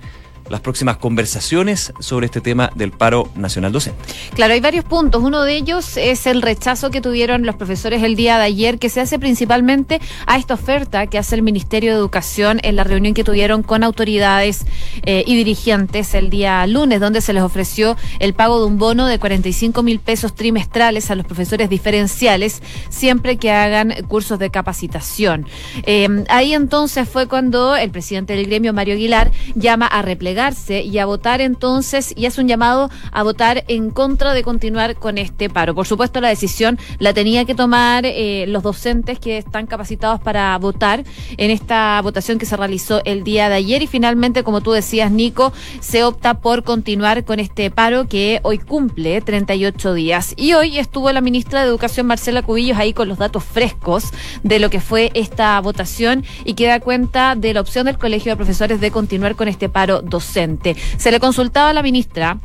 las 0.49 0.61
próximas 0.61 0.97
conversaciones 0.97 1.93
sobre 1.99 2.27
este 2.27 2.41
tema 2.41 2.71
del 2.75 2.91
paro 2.91 3.29
nacional 3.35 3.71
docente. 3.71 3.99
Claro, 4.33 4.53
hay 4.53 4.59
varios 4.59 4.85
puntos. 4.85 5.23
Uno 5.23 5.43
de 5.43 5.55
ellos 5.55 5.97
es 5.97 6.27
el 6.27 6.41
rechazo 6.41 6.91
que 6.91 7.01
tuvieron 7.01 7.45
los 7.45 7.55
profesores 7.55 8.03
el 8.03 8.15
día 8.15 8.37
de 8.37 8.45
ayer, 8.45 8.79
que 8.79 8.89
se 8.89 9.01
hace 9.01 9.19
principalmente 9.19 9.99
a 10.25 10.37
esta 10.37 10.53
oferta 10.53 11.07
que 11.07 11.17
hace 11.17 11.35
el 11.35 11.41
Ministerio 11.41 11.91
de 11.91 11.97
Educación 11.97 12.59
en 12.63 12.75
la 12.75 12.83
reunión 12.83 13.13
que 13.13 13.23
tuvieron 13.23 13.63
con 13.63 13.83
autoridades 13.83 14.65
eh, 15.03 15.23
y 15.25 15.35
dirigentes 15.35 16.13
el 16.13 16.29
día 16.29 16.65
lunes, 16.67 16.99
donde 16.99 17.21
se 17.21 17.33
les 17.33 17.43
ofreció 17.43 17.97
el 18.19 18.33
pago 18.33 18.59
de 18.59 18.67
un 18.67 18.77
bono 18.77 19.07
de 19.07 19.19
45 19.19 19.83
mil 19.83 19.99
pesos 19.99 20.35
trimestrales 20.35 21.11
a 21.11 21.15
los 21.15 21.25
profesores 21.25 21.69
diferenciales, 21.69 22.61
siempre 22.89 23.37
que 23.37 23.51
hagan 23.51 23.93
cursos 24.07 24.39
de 24.39 24.49
capacitación. 24.49 25.45
Eh, 25.83 26.07
ahí 26.29 26.53
entonces 26.53 27.07
fue 27.07 27.27
cuando 27.27 27.75
el 27.75 27.89
presidente 27.91 28.33
del 28.33 28.45
gremio, 28.45 28.73
Mario 28.73 28.93
Aguilar, 28.93 29.31
llama 29.55 29.87
a 29.87 30.01
replegar 30.01 30.36
y 30.69 30.99
a 30.99 31.05
votar 31.07 31.41
entonces 31.41 32.13
y 32.15 32.27
hace 32.27 32.41
un 32.41 32.47
llamado 32.47 32.91
a 33.11 33.23
votar 33.23 33.63
en 33.67 33.89
contra 33.89 34.33
de 34.33 34.43
continuar 34.43 34.95
con 34.95 35.17
este 35.17 35.49
paro. 35.49 35.73
Por 35.73 35.87
supuesto, 35.87 36.21
la 36.21 36.29
decisión 36.29 36.77
la 36.99 37.11
tenía 37.11 37.43
que 37.45 37.55
tomar 37.55 38.05
eh, 38.05 38.45
los 38.47 38.61
docentes 38.61 39.17
que 39.17 39.39
están 39.39 39.65
capacitados 39.65 40.19
para 40.19 40.55
votar 40.59 41.03
en 41.37 41.49
esta 41.49 41.99
votación 42.03 42.37
que 42.37 42.45
se 42.45 42.55
realizó 42.55 43.01
el 43.03 43.23
día 43.23 43.49
de 43.49 43.55
ayer 43.55 43.81
y 43.81 43.87
finalmente, 43.87 44.43
como 44.43 44.61
tú 44.61 44.73
decías, 44.73 45.11
Nico, 45.11 45.53
se 45.79 46.03
opta 46.03 46.35
por 46.35 46.63
continuar 46.63 47.25
con 47.25 47.39
este 47.39 47.71
paro 47.71 48.07
que 48.07 48.39
hoy 48.43 48.59
cumple 48.59 49.21
38 49.21 49.95
días. 49.95 50.35
Y 50.37 50.53
hoy 50.53 50.77
estuvo 50.77 51.11
la 51.11 51.21
ministra 51.21 51.61
de 51.61 51.67
Educación, 51.67 52.05
Marcela 52.05 52.43
Cubillos, 52.43 52.77
ahí 52.77 52.93
con 52.93 53.07
los 53.07 53.17
datos 53.17 53.43
frescos 53.43 54.11
de 54.43 54.59
lo 54.59 54.69
que 54.69 54.81
fue 54.81 55.09
esta 55.15 55.59
votación 55.61 56.23
y 56.45 56.53
que 56.53 56.67
da 56.67 56.79
cuenta 56.79 57.33
de 57.33 57.55
la 57.55 57.61
opción 57.61 57.87
del 57.87 57.97
Colegio 57.97 58.31
de 58.31 58.35
Profesores 58.35 58.79
de 58.79 58.91
continuar 58.91 59.35
con 59.35 59.47
este 59.47 59.67
paro 59.67 60.03
docente. 60.03 60.26
Se 60.97 61.11
le 61.11 61.19
consultaba 61.19 61.69
a 61.69 61.73
la 61.73 61.81
ministra 61.81 62.39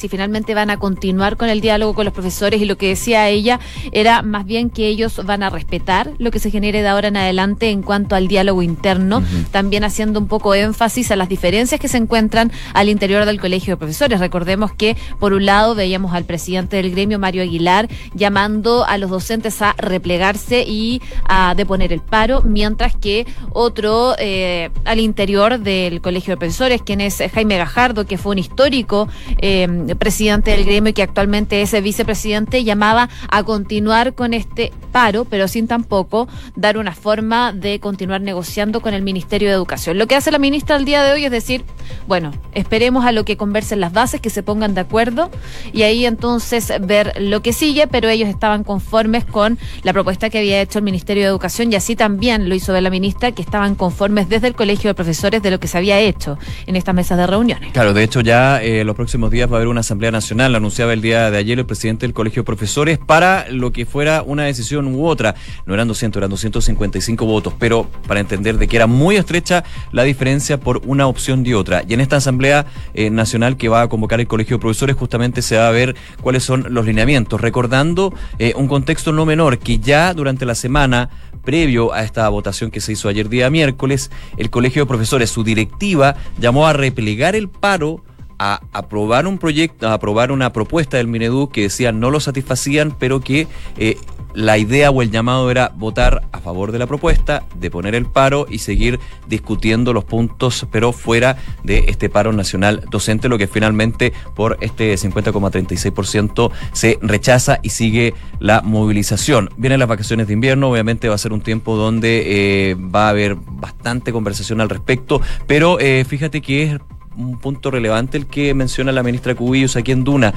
si 0.00 0.08
finalmente 0.08 0.54
van 0.54 0.70
a 0.70 0.78
continuar 0.78 1.36
con 1.36 1.50
el 1.50 1.60
diálogo 1.60 1.92
con 1.92 2.06
los 2.06 2.14
profesores 2.14 2.62
y 2.62 2.64
lo 2.64 2.78
que 2.78 2.88
decía 2.88 3.28
ella 3.28 3.60
era 3.92 4.22
más 4.22 4.46
bien 4.46 4.70
que 4.70 4.86
ellos 4.86 5.20
van 5.24 5.42
a 5.42 5.50
respetar 5.50 6.12
lo 6.18 6.30
que 6.30 6.38
se 6.38 6.50
genere 6.50 6.80
de 6.80 6.88
ahora 6.88 7.08
en 7.08 7.18
adelante 7.18 7.68
en 7.68 7.82
cuanto 7.82 8.16
al 8.16 8.26
diálogo 8.26 8.62
interno, 8.62 9.22
también 9.50 9.84
haciendo 9.84 10.18
un 10.18 10.26
poco 10.26 10.54
énfasis 10.54 11.10
a 11.10 11.16
las 11.16 11.28
diferencias 11.28 11.78
que 11.78 11.88
se 11.88 11.98
encuentran 11.98 12.50
al 12.72 12.88
interior 12.88 13.26
del 13.26 13.40
colegio 13.40 13.74
de 13.74 13.76
profesores. 13.76 14.20
Recordemos 14.20 14.72
que 14.72 14.96
por 15.18 15.34
un 15.34 15.44
lado 15.44 15.74
veíamos 15.74 16.14
al 16.14 16.24
presidente 16.24 16.76
del 16.76 16.92
gremio, 16.92 17.18
Mario 17.18 17.42
Aguilar, 17.42 17.88
llamando 18.14 18.86
a 18.86 18.96
los 18.96 19.10
docentes 19.10 19.60
a 19.60 19.74
replegarse 19.76 20.64
y 20.66 21.02
a 21.28 21.54
deponer 21.54 21.92
el 21.92 22.00
paro, 22.00 22.40
mientras 22.42 22.96
que 22.96 23.26
otro 23.52 24.14
eh, 24.18 24.70
al 24.84 24.98
interior 24.98 25.58
del 25.58 26.00
colegio 26.00 26.34
de 26.34 26.38
profesores, 26.38 26.80
quien 26.80 27.02
es 27.02 27.22
Jaime 27.34 27.58
Gajardo, 27.58 28.06
que 28.06 28.16
fue 28.16 28.32
un 28.32 28.38
histórico 28.38 29.08
eh, 29.42 29.89
presidente 29.96 30.50
del 30.52 30.64
gremio 30.64 30.90
y 30.90 30.94
que 30.94 31.02
actualmente 31.02 31.62
es 31.62 31.80
vicepresidente, 31.82 32.64
llamaba 32.64 33.08
a 33.28 33.42
continuar 33.42 34.14
con 34.14 34.34
este 34.34 34.72
paro, 34.92 35.24
pero 35.24 35.48
sin 35.48 35.68
tampoco 35.68 36.28
dar 36.56 36.78
una 36.78 36.94
forma 36.94 37.52
de 37.52 37.80
continuar 37.80 38.20
negociando 38.20 38.80
con 38.80 38.94
el 38.94 39.02
Ministerio 39.02 39.48
de 39.48 39.54
Educación. 39.54 39.98
Lo 39.98 40.06
que 40.06 40.16
hace 40.16 40.30
la 40.30 40.38
ministra 40.38 40.76
el 40.76 40.84
día 40.84 41.02
de 41.02 41.12
hoy 41.12 41.24
es 41.24 41.30
decir, 41.30 41.64
bueno, 42.06 42.32
esperemos 42.52 43.04
a 43.04 43.12
lo 43.12 43.24
que 43.24 43.36
conversen 43.36 43.80
las 43.80 43.92
bases, 43.92 44.20
que 44.20 44.30
se 44.30 44.42
pongan 44.42 44.74
de 44.74 44.80
acuerdo 44.80 45.30
y 45.72 45.82
ahí 45.82 46.06
entonces 46.06 46.72
ver 46.80 47.14
lo 47.20 47.42
que 47.42 47.52
sigue, 47.52 47.86
pero 47.86 48.08
ellos 48.08 48.28
estaban 48.28 48.64
conformes 48.64 49.24
con 49.24 49.58
la 49.82 49.92
propuesta 49.92 50.30
que 50.30 50.38
había 50.38 50.60
hecho 50.60 50.78
el 50.78 50.84
Ministerio 50.84 51.22
de 51.22 51.28
Educación 51.28 51.72
y 51.72 51.76
así 51.76 51.96
también 51.96 52.48
lo 52.48 52.54
hizo 52.54 52.72
ver 52.72 52.82
la 52.82 52.90
ministra, 52.90 53.32
que 53.32 53.42
estaban 53.42 53.74
conformes 53.74 54.28
desde 54.28 54.48
el 54.48 54.54
Colegio 54.54 54.88
de 54.88 54.94
Profesores 54.94 55.42
de 55.42 55.50
lo 55.50 55.60
que 55.60 55.68
se 55.68 55.78
había 55.78 55.98
hecho 56.00 56.38
en 56.66 56.76
estas 56.76 56.94
mesas 56.94 57.18
de 57.18 57.26
reuniones. 57.26 57.72
Claro, 57.72 57.94
de 57.94 58.02
hecho 58.02 58.20
ya 58.20 58.62
eh, 58.62 58.84
los 58.84 58.96
próximos 58.96 59.30
días 59.30 59.50
va 59.50 59.54
a 59.54 59.56
haber 59.56 59.68
una 59.68 59.79
Asamblea 59.80 60.10
Nacional, 60.10 60.54
anunciaba 60.54 60.92
el 60.92 61.02
día 61.02 61.30
de 61.30 61.38
ayer 61.38 61.58
el 61.58 61.66
presidente 61.66 62.06
del 62.06 62.14
Colegio 62.14 62.42
de 62.42 62.46
Profesores, 62.46 62.98
para 62.98 63.48
lo 63.50 63.72
que 63.72 63.86
fuera 63.86 64.22
una 64.22 64.44
decisión 64.44 64.86
u 64.94 65.06
otra. 65.06 65.34
No 65.66 65.74
eran 65.74 65.88
200, 65.88 66.18
eran 66.18 66.30
255 66.30 67.26
votos, 67.26 67.54
pero 67.58 67.88
para 68.06 68.20
entender 68.20 68.58
de 68.58 68.68
que 68.68 68.76
era 68.76 68.86
muy 68.86 69.16
estrecha 69.16 69.64
la 69.92 70.04
diferencia 70.04 70.60
por 70.60 70.82
una 70.86 71.06
opción 71.06 71.42
de 71.42 71.54
otra. 71.54 71.82
Y 71.86 71.94
en 71.94 72.00
esta 72.00 72.16
Asamblea 72.16 72.66
eh, 72.94 73.10
Nacional 73.10 73.56
que 73.56 73.68
va 73.68 73.82
a 73.82 73.88
convocar 73.88 74.20
el 74.20 74.26
Colegio 74.26 74.56
de 74.56 74.60
Profesores, 74.60 74.96
justamente 74.96 75.42
se 75.42 75.56
va 75.56 75.68
a 75.68 75.72
ver 75.72 75.96
cuáles 76.22 76.44
son 76.44 76.66
los 76.70 76.86
lineamientos, 76.86 77.40
recordando 77.40 78.14
eh, 78.38 78.52
un 78.56 78.68
contexto 78.68 79.12
no 79.12 79.26
menor 79.26 79.58
que 79.58 79.78
ya 79.78 80.14
durante 80.14 80.46
la 80.46 80.54
semana 80.54 81.10
previo 81.44 81.92
a 81.92 82.02
esta 82.02 82.28
votación 82.28 82.70
que 82.70 82.80
se 82.80 82.92
hizo 82.92 83.08
ayer 83.08 83.28
día 83.28 83.50
miércoles, 83.50 84.10
el 84.36 84.50
Colegio 84.50 84.82
de 84.82 84.86
Profesores, 84.86 85.30
su 85.30 85.44
directiva, 85.44 86.16
llamó 86.38 86.66
a 86.66 86.72
replegar 86.72 87.34
el 87.34 87.48
paro 87.48 88.02
a 88.42 88.62
aprobar 88.72 89.26
un 89.26 89.36
proyecto, 89.36 89.86
a 89.86 89.92
aprobar 89.92 90.32
una 90.32 90.50
propuesta 90.50 90.96
del 90.96 91.08
Minedu 91.08 91.50
que 91.50 91.62
decía 91.62 91.92
no 91.92 92.10
lo 92.10 92.20
satisfacían, 92.20 92.96
pero 92.98 93.20
que 93.20 93.46
eh, 93.76 93.98
la 94.32 94.56
idea 94.56 94.90
o 94.90 95.02
el 95.02 95.10
llamado 95.10 95.50
era 95.50 95.72
votar 95.76 96.22
a 96.32 96.38
favor 96.38 96.72
de 96.72 96.78
la 96.78 96.86
propuesta, 96.86 97.42
de 97.56 97.70
poner 97.70 97.94
el 97.94 98.06
paro 98.06 98.46
y 98.48 98.58
seguir 98.58 98.98
discutiendo 99.28 99.92
los 99.92 100.04
puntos, 100.04 100.66
pero 100.70 100.92
fuera 100.92 101.36
de 101.64 101.84
este 101.88 102.08
paro 102.08 102.32
nacional 102.32 102.82
docente, 102.90 103.28
lo 103.28 103.36
que 103.36 103.46
finalmente 103.46 104.14
por 104.34 104.56
este 104.62 104.94
50,36% 104.94 106.50
se 106.72 106.98
rechaza 107.02 107.58
y 107.62 107.68
sigue 107.70 108.14
la 108.38 108.62
movilización. 108.62 109.50
Vienen 109.58 109.80
las 109.80 109.88
vacaciones 109.88 110.28
de 110.28 110.32
invierno, 110.32 110.70
obviamente 110.70 111.10
va 111.10 111.16
a 111.16 111.18
ser 111.18 111.34
un 111.34 111.42
tiempo 111.42 111.76
donde 111.76 112.70
eh, 112.70 112.74
va 112.74 113.08
a 113.08 113.10
haber 113.10 113.34
bastante 113.34 114.12
conversación 114.12 114.62
al 114.62 114.70
respecto, 114.70 115.20
pero 115.46 115.78
eh, 115.78 116.06
fíjate 116.08 116.40
que 116.40 116.62
es 116.62 116.80
un 117.16 117.38
punto 117.38 117.70
relevante 117.70 118.18
el 118.18 118.26
que 118.26 118.54
menciona 118.54 118.92
la 118.92 119.02
ministra 119.02 119.34
Cubillos 119.34 119.76
aquí 119.76 119.92
en 119.92 120.04
Duna. 120.04 120.34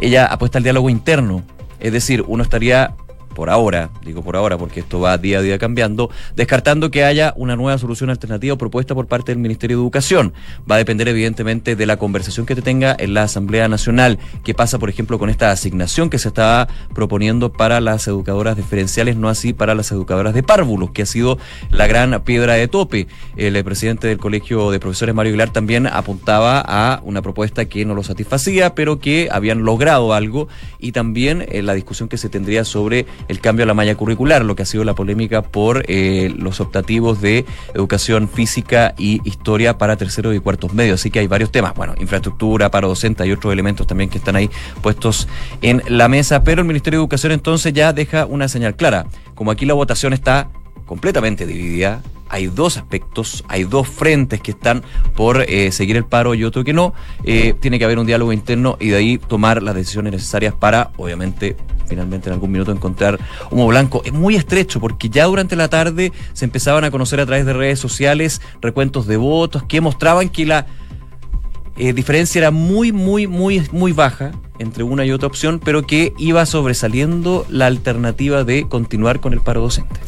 Ella 0.00 0.26
apuesta 0.26 0.58
al 0.58 0.64
diálogo 0.64 0.90
interno. 0.90 1.42
Es 1.80 1.92
decir, 1.92 2.24
uno 2.26 2.42
estaría 2.42 2.94
por 3.32 3.50
ahora, 3.50 3.90
digo 4.04 4.22
por 4.22 4.36
ahora 4.36 4.58
porque 4.58 4.80
esto 4.80 5.00
va 5.00 5.18
día 5.18 5.38
a 5.38 5.42
día 5.42 5.58
cambiando, 5.58 6.10
descartando 6.36 6.90
que 6.90 7.04
haya 7.04 7.32
una 7.36 7.56
nueva 7.56 7.78
solución 7.78 8.10
alternativa 8.10 8.56
propuesta 8.56 8.94
por 8.94 9.06
parte 9.06 9.32
del 9.32 9.38
Ministerio 9.38 9.76
de 9.76 9.82
Educación. 9.82 10.32
Va 10.70 10.76
a 10.76 10.78
depender 10.78 11.08
evidentemente 11.08 11.76
de 11.76 11.86
la 11.86 11.96
conversación 11.96 12.46
que 12.46 12.54
te 12.54 12.62
tenga 12.62 12.94
en 12.98 13.14
la 13.14 13.24
Asamblea 13.24 13.68
Nacional, 13.68 14.18
que 14.44 14.54
pasa 14.54 14.78
por 14.78 14.88
ejemplo 14.88 15.18
con 15.18 15.30
esta 15.30 15.50
asignación 15.50 16.10
que 16.10 16.18
se 16.18 16.28
estaba 16.28 16.68
proponiendo 16.94 17.52
para 17.52 17.80
las 17.80 18.06
educadoras 18.06 18.56
diferenciales, 18.56 19.16
no 19.16 19.28
así 19.28 19.52
para 19.52 19.74
las 19.74 19.90
educadoras 19.92 20.34
de 20.34 20.42
párvulos, 20.42 20.90
que 20.90 21.02
ha 21.02 21.06
sido 21.06 21.38
la 21.70 21.86
gran 21.86 22.22
piedra 22.22 22.54
de 22.54 22.68
tope. 22.68 23.06
El 23.36 23.56
eh, 23.56 23.64
presidente 23.64 24.06
del 24.06 24.18
Colegio 24.18 24.70
de 24.70 24.80
Profesores, 24.80 25.14
Mario 25.14 25.30
Aguilar, 25.30 25.50
también 25.50 25.86
apuntaba 25.86 26.60
a 26.60 27.00
una 27.04 27.22
propuesta 27.22 27.64
que 27.64 27.84
no 27.84 27.94
lo 27.94 28.02
satisfacía, 28.02 28.74
pero 28.74 28.98
que 28.98 29.28
habían 29.30 29.64
logrado 29.64 30.12
algo 30.12 30.48
y 30.78 30.92
también 30.92 31.46
eh, 31.48 31.62
la 31.62 31.74
discusión 31.74 32.08
que 32.08 32.16
se 32.16 32.28
tendría 32.28 32.64
sobre 32.64 33.06
el 33.28 33.40
cambio 33.40 33.64
a 33.64 33.66
la 33.66 33.74
malla 33.74 33.94
curricular, 33.94 34.44
lo 34.44 34.56
que 34.56 34.62
ha 34.62 34.66
sido 34.66 34.84
la 34.84 34.94
polémica 34.94 35.42
por 35.42 35.84
eh, 35.88 36.32
los 36.36 36.60
optativos 36.60 37.20
de 37.20 37.44
educación 37.74 38.28
física 38.28 38.94
y 38.98 39.20
historia 39.28 39.78
para 39.78 39.96
terceros 39.96 40.34
y 40.34 40.40
cuartos 40.40 40.72
medios. 40.74 41.00
Así 41.00 41.10
que 41.10 41.20
hay 41.20 41.26
varios 41.26 41.50
temas, 41.50 41.74
bueno, 41.74 41.94
infraestructura, 41.98 42.70
paro 42.70 42.88
docente, 42.88 43.22
hay 43.22 43.32
otros 43.32 43.52
elementos 43.52 43.86
también 43.86 44.10
que 44.10 44.18
están 44.18 44.36
ahí 44.36 44.50
puestos 44.80 45.28
en 45.60 45.82
la 45.88 46.08
mesa, 46.08 46.44
pero 46.44 46.60
el 46.62 46.66
Ministerio 46.66 46.98
de 46.98 47.02
Educación 47.02 47.32
entonces 47.32 47.72
ya 47.72 47.92
deja 47.92 48.26
una 48.26 48.48
señal 48.48 48.76
clara. 48.76 49.06
Como 49.34 49.50
aquí 49.50 49.66
la 49.66 49.74
votación 49.74 50.12
está 50.12 50.50
completamente 50.86 51.46
dividida, 51.46 52.02
hay 52.32 52.46
dos 52.46 52.78
aspectos, 52.78 53.44
hay 53.46 53.64
dos 53.64 53.86
frentes 53.86 54.40
que 54.40 54.52
están 54.52 54.82
por 55.14 55.42
eh, 55.42 55.70
seguir 55.70 55.98
el 55.98 56.04
paro 56.06 56.34
y 56.34 56.44
otro 56.44 56.64
que 56.64 56.72
no. 56.72 56.94
Eh, 57.24 57.54
tiene 57.60 57.78
que 57.78 57.84
haber 57.84 57.98
un 57.98 58.06
diálogo 58.06 58.32
interno 58.32 58.78
y 58.80 58.88
de 58.88 58.96
ahí 58.96 59.18
tomar 59.18 59.62
las 59.62 59.74
decisiones 59.74 60.14
necesarias 60.14 60.54
para, 60.54 60.92
obviamente, 60.96 61.56
finalmente 61.86 62.28
en 62.28 62.34
algún 62.34 62.52
minuto 62.52 62.72
encontrar 62.72 63.18
humo 63.50 63.66
blanco. 63.66 64.02
Es 64.04 64.12
muy 64.12 64.36
estrecho 64.36 64.80
porque 64.80 65.08
ya 65.08 65.24
durante 65.24 65.56
la 65.56 65.68
tarde 65.68 66.12
se 66.32 66.44
empezaban 66.44 66.84
a 66.84 66.90
conocer 66.90 67.20
a 67.20 67.26
través 67.26 67.46
de 67.46 67.52
redes 67.52 67.78
sociales 67.78 68.40
recuentos 68.60 69.06
de 69.06 69.16
votos 69.16 69.62
que 69.64 69.80
mostraban 69.80 70.28
que 70.28 70.46
la 70.46 70.66
eh, 71.76 71.92
diferencia 71.92 72.38
era 72.38 72.50
muy, 72.50 72.92
muy, 72.92 73.26
muy, 73.26 73.66
muy 73.72 73.92
baja 73.92 74.32
entre 74.62 74.82
una 74.82 75.04
y 75.04 75.12
otra 75.12 75.26
opción, 75.28 75.60
pero 75.62 75.82
que 75.82 76.12
iba 76.18 76.44
sobresaliendo 76.46 77.44
la 77.48 77.66
alternativa 77.66 78.44
de 78.44 78.68
continuar 78.68 79.20
con 79.20 79.32
el 79.32 79.40
paro 79.40 79.60
docente. 79.60 80.00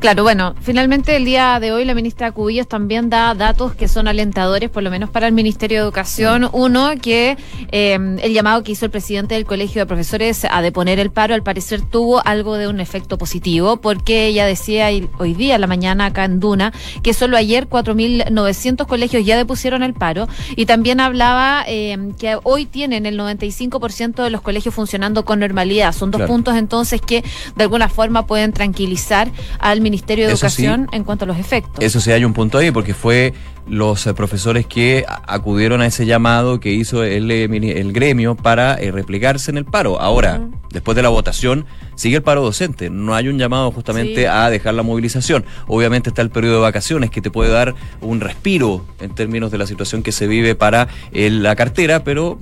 Claro, 0.00 0.22
bueno, 0.22 0.54
finalmente 0.60 1.16
el 1.16 1.24
día 1.24 1.58
de 1.60 1.72
hoy 1.72 1.84
la 1.84 1.94
ministra 1.94 2.32
Cubillos 2.32 2.68
también 2.68 3.10
da 3.10 3.34
datos 3.34 3.74
que 3.74 3.88
son 3.88 4.08
alentadores, 4.08 4.70
por 4.70 4.82
lo 4.82 4.90
menos 4.90 5.10
para 5.10 5.26
el 5.26 5.32
Ministerio 5.32 5.78
de 5.78 5.84
Educación. 5.84 6.42
Mm. 6.42 6.48
Uno, 6.52 6.90
que 7.00 7.36
eh, 7.70 7.98
el 8.22 8.32
llamado 8.32 8.62
que 8.62 8.72
hizo 8.72 8.86
el 8.86 8.90
presidente 8.90 9.34
del 9.34 9.44
Colegio 9.44 9.82
de 9.82 9.86
Profesores 9.86 10.46
a 10.50 10.62
deponer 10.62 10.98
el 10.98 11.10
paro, 11.10 11.34
al 11.34 11.42
parecer 11.42 11.82
tuvo 11.82 12.26
algo 12.26 12.56
de 12.56 12.68
un 12.68 12.80
efecto 12.80 13.18
positivo, 13.18 13.78
porque 13.78 14.26
ella 14.26 14.46
decía 14.46 14.88
hoy 15.18 15.34
día, 15.34 15.58
la 15.58 15.66
mañana 15.66 16.06
acá 16.06 16.24
en 16.24 16.40
Duna, 16.40 16.72
que 17.02 17.14
solo 17.14 17.36
ayer 17.36 17.68
4.900 17.68 18.86
colegios 18.86 19.24
ya 19.24 19.36
depusieron 19.36 19.82
el 19.82 19.94
paro, 19.94 20.28
y 20.56 20.66
también 20.66 21.00
hablaba 21.00 21.64
eh, 21.66 21.96
que 22.18 22.38
hoy 22.42 22.66
tienen 22.66 23.06
el 23.06 23.18
95% 23.18 23.80
de 24.00 24.30
los 24.30 24.40
colegios 24.40 24.74
funcionando 24.74 25.24
con 25.24 25.40
normalidad. 25.40 25.92
Son 25.92 26.10
dos 26.10 26.22
puntos 26.22 26.56
entonces 26.56 27.00
que 27.00 27.22
de 27.54 27.62
alguna 27.62 27.88
forma 27.88 28.26
pueden 28.26 28.52
tranquilizar 28.52 29.30
al 29.58 29.80
Ministerio 29.82 30.26
de 30.26 30.32
Educación 30.32 30.88
en 30.92 31.04
cuanto 31.04 31.24
a 31.24 31.28
los 31.28 31.38
efectos. 31.38 31.84
Eso 31.84 32.00
sí 32.00 32.10
hay 32.10 32.24
un 32.24 32.32
punto 32.32 32.58
ahí, 32.58 32.70
porque 32.70 32.94
fue 32.94 33.34
los 33.68 34.06
eh, 34.06 34.14
profesores 34.14 34.66
que 34.66 35.04
acudieron 35.06 35.80
a 35.80 35.86
ese 35.86 36.06
llamado 36.06 36.60
que 36.60 36.72
hizo 36.72 37.04
el, 37.04 37.30
eh, 37.30 37.44
el 37.44 37.92
gremio 37.92 38.34
para 38.34 38.74
eh, 38.74 38.90
replicarse 38.90 39.50
en 39.50 39.58
el 39.58 39.64
paro. 39.66 40.00
Ahora, 40.00 40.40
después 40.70 40.96
de 40.96 41.02
la 41.02 41.10
votación, 41.10 41.66
sigue 41.94 42.16
el 42.16 42.22
paro 42.22 42.42
docente. 42.42 42.88
No 42.88 43.14
hay 43.14 43.28
un 43.28 43.38
llamado 43.38 43.70
justamente 43.70 44.28
a 44.28 44.48
dejar 44.48 44.74
la 44.74 44.82
movilización. 44.82 45.44
Obviamente 45.66 46.08
está 46.08 46.22
el 46.22 46.30
periodo 46.30 46.56
de 46.56 46.62
vacaciones 46.62 47.10
que 47.10 47.20
te 47.20 47.30
puede 47.30 47.50
dar 47.50 47.74
un 48.00 48.20
respiro 48.20 48.84
en 48.98 49.14
términos 49.14 49.50
de 49.50 49.58
la 49.58 49.66
situación 49.66 50.02
que 50.02 50.12
se 50.12 50.26
vive 50.26 50.54
para 50.54 50.88
la 51.12 51.54
cartera, 51.54 52.02
pero 52.02 52.38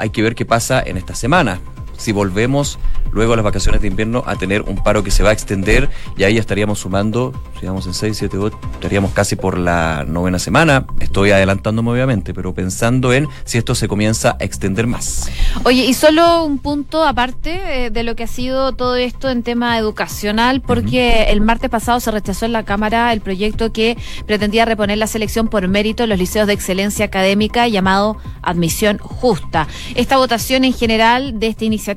hay 0.00 0.10
que 0.10 0.22
ver 0.22 0.34
qué 0.34 0.46
pasa 0.46 0.82
en 0.84 0.96
esta 0.96 1.14
semana. 1.14 1.60
Si 2.00 2.12
volvemos 2.12 2.78
luego 3.12 3.34
a 3.34 3.36
las 3.36 3.44
vacaciones 3.44 3.82
de 3.82 3.88
invierno 3.88 4.22
a 4.26 4.36
tener 4.36 4.62
un 4.62 4.82
paro 4.82 5.04
que 5.04 5.10
se 5.10 5.22
va 5.22 5.30
a 5.30 5.32
extender 5.34 5.90
y 6.16 6.24
ahí 6.24 6.38
estaríamos 6.38 6.78
sumando, 6.78 7.34
si 7.60 7.66
vamos 7.66 7.86
en 7.86 7.92
6, 7.92 8.16
7, 8.16 8.38
8, 8.38 8.58
estaríamos 8.74 9.12
casi 9.12 9.36
por 9.36 9.58
la 9.58 10.06
novena 10.08 10.38
semana. 10.38 10.86
Estoy 10.98 11.32
adelantándome 11.32 11.90
obviamente, 11.90 12.32
pero 12.32 12.54
pensando 12.54 13.12
en 13.12 13.28
si 13.44 13.58
esto 13.58 13.74
se 13.74 13.86
comienza 13.86 14.38
a 14.40 14.44
extender 14.44 14.86
más. 14.86 15.30
Oye, 15.64 15.84
y 15.84 15.92
solo 15.92 16.42
un 16.44 16.58
punto 16.58 17.04
aparte 17.04 17.84
eh, 17.84 17.90
de 17.90 18.02
lo 18.02 18.16
que 18.16 18.22
ha 18.22 18.28
sido 18.28 18.72
todo 18.72 18.96
esto 18.96 19.28
en 19.28 19.42
tema 19.42 19.76
educacional, 19.76 20.62
porque 20.62 21.24
el 21.24 21.42
martes 21.42 21.68
pasado 21.68 22.00
se 22.00 22.10
rechazó 22.10 22.46
en 22.46 22.52
la 22.52 22.62
Cámara 22.62 23.12
el 23.12 23.20
proyecto 23.20 23.74
que 23.74 23.98
pretendía 24.26 24.64
reponer 24.64 24.96
la 24.96 25.06
selección 25.06 25.48
por 25.48 25.68
mérito 25.68 26.04
en 26.04 26.08
los 26.08 26.18
liceos 26.18 26.46
de 26.46 26.54
excelencia 26.54 27.04
académica 27.04 27.68
llamado 27.68 28.16
Admisión 28.40 28.96
Justa. 28.96 29.68
Esta 29.94 30.16
votación 30.16 30.64
en 30.64 30.72
general 30.72 31.38
de 31.38 31.48
esta 31.48 31.66
iniciativa 31.66 31.89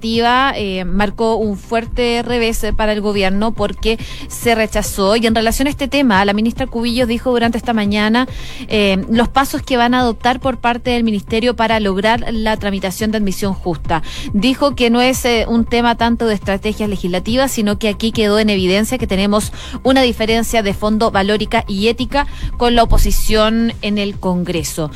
eh, 0.56 0.86
marcó 0.86 1.36
un 1.36 1.58
fuerte 1.58 2.22
revés 2.24 2.66
para 2.76 2.94
el 2.94 3.02
gobierno 3.02 3.52
porque 3.52 3.98
se 4.28 4.56
rechazó. 4.56 5.16
Y 5.16 5.26
en 5.26 5.36
relación 5.36 5.68
a 5.68 5.72
este 5.72 5.88
tema, 5.88 6.24
la 6.26 6.34
ministra 6.34 6.68
Cubillos 6.68 7.08
dijo 7.08 7.32
durante 7.32 7.58
esta 7.58 7.74
mañana 7.74 8.28
eh, 8.68 9.04
los 9.10 9.30
pasos 9.30 9.62
que 9.62 9.78
van 9.78 9.94
a 9.94 10.00
adoptar 10.00 10.40
por 10.40 10.58
parte 10.58 10.92
del 10.92 11.04
ministerio 11.04 11.56
para 11.56 11.80
lograr 11.80 12.26
la 12.32 12.58
tramitación 12.58 13.12
de 13.12 13.18
admisión 13.18 13.54
justa. 13.54 14.04
Dijo 14.34 14.76
que 14.76 14.90
no 14.90 15.02
es 15.02 15.26
eh, 15.26 15.46
un 15.48 15.66
tema 15.66 15.96
tanto 15.96 16.28
de 16.28 16.36
estrategias 16.36 16.90
legislativas, 16.90 17.52
sino 17.52 17.80
que 17.80 17.90
aquí 17.90 18.12
quedó 18.12 18.40
en 18.40 18.50
evidencia 18.50 18.98
que 18.98 19.08
tenemos 19.08 19.52
una 19.84 20.02
diferencia 20.02 20.64
de 20.64 20.74
fondo 20.74 21.12
valórica 21.12 21.64
y 21.68 21.88
ética 21.88 22.28
con 22.58 22.76
la 22.76 22.84
oposición 22.84 23.74
en 23.82 23.98
el 23.98 24.20
Congreso. 24.20 24.92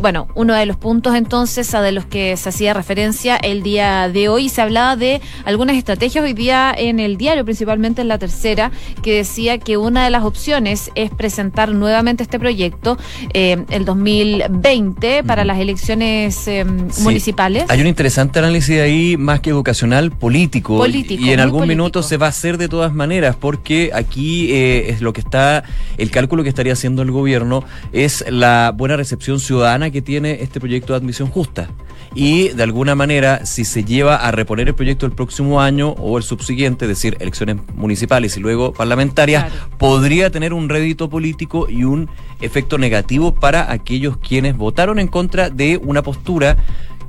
Bueno, 0.00 0.28
uno 0.34 0.54
de 0.54 0.66
los 0.66 0.76
puntos 0.76 1.14
entonces 1.14 1.74
a 1.74 1.82
de 1.82 1.92
los 1.92 2.06
que 2.06 2.36
se 2.36 2.48
hacía 2.48 2.74
referencia 2.74 3.36
el 3.36 3.62
día 3.62 4.08
de 4.08 4.28
hoy 4.28 4.37
se 4.48 4.62
hablaba 4.62 4.94
de 4.94 5.20
algunas 5.44 5.76
estrategias 5.76 6.24
hoy 6.24 6.34
día 6.34 6.72
en 6.76 7.00
el 7.00 7.16
diario, 7.16 7.44
principalmente 7.44 8.02
en 8.02 8.08
la 8.08 8.18
tercera, 8.18 8.70
que 9.02 9.16
decía 9.16 9.58
que 9.58 9.76
una 9.76 10.04
de 10.04 10.10
las 10.10 10.22
opciones 10.22 10.92
es 10.94 11.10
presentar 11.10 11.70
nuevamente 11.70 12.22
este 12.22 12.38
proyecto 12.38 12.96
eh, 13.34 13.64
el 13.70 13.84
2020 13.84 15.24
para 15.24 15.44
las 15.44 15.58
elecciones 15.58 16.46
eh, 16.46 16.64
municipales. 17.00 17.64
Hay 17.68 17.80
un 17.80 17.88
interesante 17.88 18.38
análisis 18.38 18.78
ahí, 18.80 19.16
más 19.16 19.40
que 19.40 19.50
educacional, 19.50 20.12
político. 20.12 20.76
político 20.78 21.24
y 21.24 21.30
en 21.32 21.40
algún 21.40 21.66
minuto 21.66 22.02
se 22.02 22.16
va 22.16 22.26
a 22.26 22.28
hacer 22.28 22.58
de 22.58 22.68
todas 22.68 22.94
maneras, 22.94 23.34
porque 23.34 23.90
aquí 23.94 24.52
eh, 24.52 24.90
es 24.90 25.00
lo 25.00 25.12
que 25.12 25.20
está, 25.20 25.64
el 25.96 26.10
cálculo 26.10 26.42
que 26.42 26.48
estaría 26.48 26.74
haciendo 26.74 27.02
el 27.02 27.10
gobierno 27.10 27.64
es 27.92 28.24
la 28.28 28.72
buena 28.76 28.96
recepción 28.96 29.40
ciudadana 29.40 29.90
que 29.90 30.02
tiene 30.02 30.42
este 30.42 30.60
proyecto 30.60 30.92
de 30.92 30.98
admisión 30.98 31.28
justa 31.28 31.70
y 32.14 32.48
de 32.48 32.62
alguna 32.62 32.94
manera 32.94 33.44
si 33.46 33.64
se 33.64 33.84
lleva 33.84 34.16
a 34.16 34.27
reponer 34.32 34.68
el 34.68 34.74
proyecto 34.74 35.06
el 35.06 35.12
próximo 35.12 35.60
año 35.60 35.90
o 35.90 36.18
el 36.18 36.24
subsiguiente, 36.24 36.84
es 36.84 36.88
decir, 36.88 37.16
elecciones 37.20 37.56
municipales 37.74 38.36
y 38.36 38.40
luego 38.40 38.72
parlamentarias, 38.72 39.52
podría 39.78 40.30
tener 40.30 40.52
un 40.52 40.68
rédito 40.68 41.08
político 41.08 41.68
y 41.68 41.84
un 41.84 42.08
efecto 42.40 42.78
negativo 42.78 43.34
para 43.34 43.72
aquellos 43.72 44.16
quienes 44.16 44.56
votaron 44.56 44.98
en 44.98 45.08
contra 45.08 45.50
de 45.50 45.78
una 45.82 46.02
postura 46.02 46.56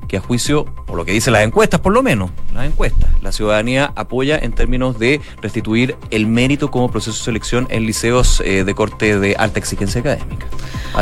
que 0.09 0.17
a 0.17 0.19
juicio, 0.19 0.65
por 0.65 0.97
lo 0.97 1.05
que 1.05 1.13
dicen 1.13 1.31
las 1.31 1.43
encuestas, 1.43 1.79
por 1.79 1.93
lo 1.93 2.03
menos, 2.03 2.31
las 2.53 2.65
encuestas, 2.65 3.09
la 3.21 3.31
ciudadanía 3.31 3.93
apoya 3.95 4.37
en 4.37 4.51
términos 4.51 4.99
de 4.99 5.21
restituir 5.41 5.95
el 6.09 6.27
mérito 6.27 6.71
como 6.71 6.91
proceso 6.91 7.17
de 7.17 7.23
selección 7.23 7.67
en 7.69 7.85
liceos 7.85 8.41
eh, 8.43 8.63
de 8.63 8.75
corte 8.75 9.19
de 9.19 9.35
alta 9.37 9.59
exigencia 9.59 10.01
académica. 10.01 10.47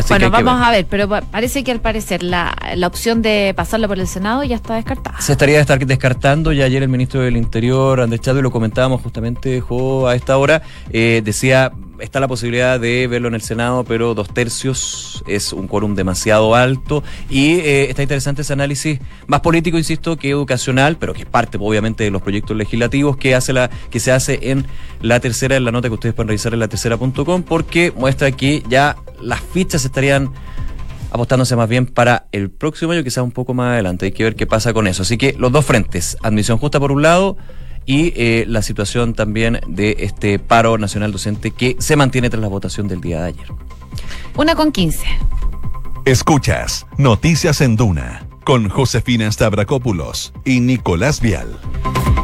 bueno, 0.09 0.29
vamos 0.29 0.61
a 0.61 0.71
ver, 0.71 0.85
pero 0.87 1.07
parece 1.07 1.63
que 1.63 1.71
al 1.71 1.79
parecer 1.79 2.21
la, 2.21 2.55
la 2.75 2.85
opción 2.85 3.21
de 3.21 3.53
pasarlo 3.55 3.87
por 3.87 3.97
el 3.97 4.07
Senado 4.07 4.43
ya 4.43 4.57
está 4.57 4.75
descartada. 4.75 5.19
Se 5.21 5.31
estaría 5.31 5.63
descartando, 5.63 6.51
ya 6.51 6.65
ayer 6.65 6.83
el 6.83 6.89
ministro 6.89 7.21
del 7.21 7.37
Interior, 7.37 8.01
Andrés 8.01 8.21
Chávez, 8.21 8.43
lo 8.43 8.51
comentábamos 8.51 9.01
justamente, 9.01 9.61
Jo, 9.61 10.07
a 10.07 10.15
esta 10.15 10.37
hora, 10.37 10.61
eh, 10.91 11.21
decía 11.23 11.71
está 11.99 12.19
la 12.19 12.27
posibilidad 12.27 12.79
de 12.79 13.07
verlo 13.07 13.27
en 13.27 13.35
el 13.35 13.41
Senado, 13.41 13.83
pero 13.83 14.13
dos 14.13 14.33
tercios 14.33 15.23
es 15.27 15.53
un 15.53 15.67
quórum 15.67 15.95
demasiado 15.95 16.55
alto 16.55 17.03
y 17.29 17.55
eh, 17.59 17.89
está 17.89 18.01
interesante 18.01 18.41
ese 18.41 18.53
análisis 18.53 18.99
más 19.27 19.41
político, 19.41 19.77
insisto, 19.77 20.17
que 20.17 20.29
educacional, 20.29 20.97
pero 20.97 21.13
que 21.13 21.21
es 21.21 21.27
parte 21.27 21.57
obviamente 21.59 22.03
de 22.03 22.11
los 22.11 22.21
proyectos 22.21 22.55
legislativos 22.55 23.17
que 23.17 23.35
hace 23.35 23.53
la 23.53 23.69
que 23.89 23.99
se 23.99 24.11
hace 24.11 24.51
en 24.51 24.65
la 25.01 25.19
tercera, 25.19 25.55
en 25.55 25.65
la 25.65 25.71
nota 25.71 25.87
que 25.87 25.93
ustedes 25.93 26.15
pueden 26.15 26.29
revisar 26.29 26.53
en 26.53 26.59
la 26.59 26.67
tercera.com, 26.67 27.43
porque 27.43 27.91
muestra 27.95 28.31
que 28.31 28.63
ya 28.67 28.97
las 29.21 29.41
fichas 29.41 29.85
estarían 29.85 30.31
apostándose 31.11 31.55
más 31.55 31.69
bien 31.69 31.85
para 31.85 32.27
el 32.31 32.49
próximo 32.49 32.91
año, 32.91 33.03
quizás 33.03 33.23
un 33.23 33.31
poco 33.31 33.53
más 33.53 33.73
adelante. 33.73 34.05
Hay 34.05 34.11
que 34.11 34.23
ver 34.23 34.35
qué 34.35 34.45
pasa 34.45 34.73
con 34.73 34.87
eso. 34.87 35.03
Así 35.03 35.17
que 35.17 35.33
los 35.37 35.51
dos 35.51 35.65
frentes, 35.65 36.17
admisión 36.21 36.57
justa 36.57 36.79
por 36.79 36.91
un 36.91 37.01
lado 37.01 37.37
y 37.87 38.13
eh, 38.15 38.45
la 38.47 38.61
situación 38.61 39.15
también 39.15 39.61
de 39.65 39.95
este 39.99 40.37
paro 40.37 40.77
nacional 40.77 41.11
docente 41.11 41.49
que 41.51 41.77
se 41.79 41.95
mantiene 41.95 42.29
tras 42.29 42.41
la 42.41 42.49
votación 42.49 42.87
del 42.87 43.01
día 43.01 43.21
de 43.21 43.29
ayer. 43.29 43.47
Una 44.35 44.53
con 44.53 44.71
quince. 44.71 45.07
Escuchas 46.05 46.85
Noticias 46.97 47.61
en 47.61 47.75
Duna 47.75 48.26
con 48.47 48.69
Josefina 48.69 49.29
Stavrakopoulos 49.29 50.31
y 50.45 50.61
Nicolás 50.61 51.19
Vial. 51.19 51.59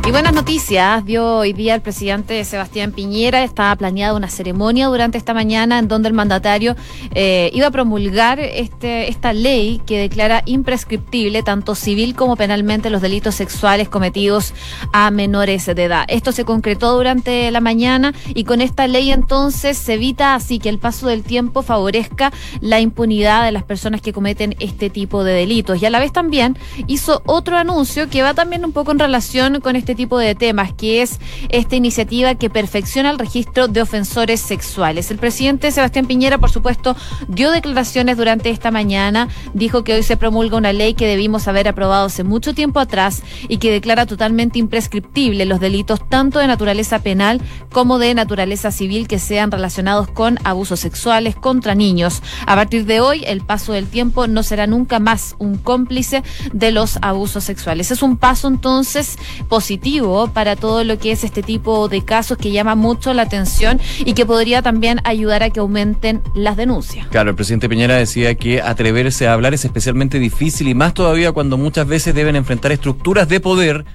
Y 0.05 0.11
buenas 0.11 0.33
noticias, 0.33 1.05
dio 1.05 1.37
hoy 1.37 1.53
día 1.53 1.75
el 1.75 1.81
presidente 1.81 2.43
Sebastián 2.43 2.91
Piñera, 2.91 3.41
estaba 3.41 3.73
planeada 3.77 4.13
una 4.13 4.27
ceremonia 4.27 4.87
durante 4.87 5.17
esta 5.17 5.33
mañana 5.33 5.79
en 5.79 5.87
donde 5.87 6.09
el 6.09 6.13
mandatario 6.13 6.75
eh, 7.15 7.49
iba 7.53 7.67
a 7.67 7.71
promulgar 7.71 8.41
este, 8.41 9.09
esta 9.09 9.31
ley 9.31 9.81
que 9.85 9.97
declara 9.97 10.43
imprescriptible 10.45 11.41
tanto 11.41 11.73
civil 11.73 12.15
como 12.15 12.35
penalmente 12.35 12.89
los 12.89 13.01
delitos 13.01 13.35
sexuales 13.35 13.87
cometidos 13.87 14.53
a 14.91 15.09
menores 15.09 15.65
de 15.67 15.83
edad. 15.83 16.03
Esto 16.09 16.33
se 16.33 16.43
concretó 16.43 16.97
durante 16.97 17.49
la 17.51 17.61
mañana 17.61 18.13
y 18.27 18.43
con 18.43 18.59
esta 18.59 18.87
ley 18.87 19.09
entonces 19.09 19.77
se 19.77 19.93
evita 19.93 20.35
así 20.35 20.59
que 20.59 20.67
el 20.67 20.79
paso 20.79 21.07
del 21.07 21.23
tiempo 21.23 21.61
favorezca 21.61 22.33
la 22.59 22.81
impunidad 22.81 23.45
de 23.45 23.53
las 23.53 23.63
personas 23.63 24.01
que 24.01 24.11
cometen 24.11 24.57
este 24.59 24.89
tipo 24.89 25.23
de 25.23 25.31
delitos. 25.31 25.81
Y 25.81 25.85
a 25.85 25.89
la 25.89 25.99
vez 25.99 26.11
también 26.13 26.57
hizo 26.87 27.21
otro 27.25 27.57
anuncio 27.57 28.09
que 28.09 28.21
va 28.21 28.33
también 28.33 28.63
un 28.63 28.71
poco 28.71 28.91
en 28.91 28.99
relación 28.99 29.59
con 29.59 29.75
este 29.75 29.95
tipo 29.95 30.17
de 30.17 30.35
temas, 30.35 30.73
que 30.73 31.01
es 31.01 31.19
esta 31.49 31.75
iniciativa 31.75 32.35
que 32.35 32.49
perfecciona 32.49 33.09
el 33.09 33.19
registro 33.19 33.67
de 33.67 33.81
ofensores 33.81 34.39
sexuales. 34.39 35.11
El 35.11 35.17
presidente 35.17 35.71
Sebastián 35.71 36.05
Piñera, 36.05 36.37
por 36.37 36.51
supuesto, 36.51 36.95
dio 37.27 37.51
declaraciones 37.51 38.15
durante 38.17 38.49
esta 38.49 38.71
mañana, 38.71 39.27
dijo 39.53 39.83
que 39.83 39.93
hoy 39.93 40.03
se 40.03 40.17
promulga 40.17 40.57
una 40.57 40.71
ley 40.71 40.93
que 40.93 41.07
debimos 41.07 41.47
haber 41.47 41.67
aprobado 41.67 42.05
hace 42.05 42.23
mucho 42.23 42.53
tiempo 42.53 42.79
atrás 42.79 43.23
y 43.47 43.57
que 43.57 43.71
declara 43.71 44.05
totalmente 44.05 44.59
imprescriptible 44.59 45.45
los 45.45 45.59
delitos 45.59 46.07
tanto 46.07 46.39
de 46.39 46.47
naturaleza 46.47 46.99
penal 46.99 47.41
como 47.71 47.97
de 47.97 48.13
naturaleza 48.13 48.71
civil 48.71 49.07
que 49.07 49.19
sean 49.19 49.51
relacionados 49.51 50.07
con 50.07 50.37
abusos 50.43 50.79
sexuales 50.79 51.35
contra 51.35 51.75
niños. 51.75 52.21
A 52.45 52.55
partir 52.55 52.85
de 52.85 53.01
hoy, 53.01 53.23
el 53.25 53.41
paso 53.41 53.73
del 53.73 53.87
tiempo 53.87 54.27
no 54.27 54.43
será 54.43 54.67
nunca 54.67 54.99
más 54.99 55.35
un 55.39 55.57
cómplice 55.57 56.02
de 56.51 56.71
los 56.71 56.97
abusos 57.01 57.43
sexuales. 57.43 57.91
Es 57.91 58.01
un 58.03 58.17
paso 58.17 58.47
entonces 58.47 59.17
positivo 59.47 60.27
para 60.27 60.55
todo 60.55 60.83
lo 60.83 60.97
que 60.97 61.11
es 61.11 61.23
este 61.23 61.43
tipo 61.43 61.87
de 61.87 62.03
casos 62.03 62.37
que 62.37 62.51
llama 62.51 62.75
mucho 62.75 63.13
la 63.13 63.23
atención 63.23 63.79
y 64.05 64.13
que 64.13 64.25
podría 64.25 64.61
también 64.61 64.99
ayudar 65.03 65.43
a 65.43 65.49
que 65.49 65.59
aumenten 65.59 66.21
las 66.35 66.57
denuncias. 66.57 67.07
Claro, 67.07 67.31
el 67.31 67.35
presidente 67.35 67.69
Piñera 67.69 67.95
decía 67.95 68.35
que 68.35 68.61
atreverse 68.61 69.27
a 69.27 69.33
hablar 69.33 69.53
es 69.53 69.65
especialmente 69.65 70.19
difícil 70.19 70.67
y 70.67 70.73
más 70.73 70.93
todavía 70.93 71.31
cuando 71.31 71.57
muchas 71.57 71.87
veces 71.87 72.13
deben 72.13 72.35
enfrentar 72.35 72.71
estructuras 72.71 73.27
de 73.29 73.39
poder 73.39 73.85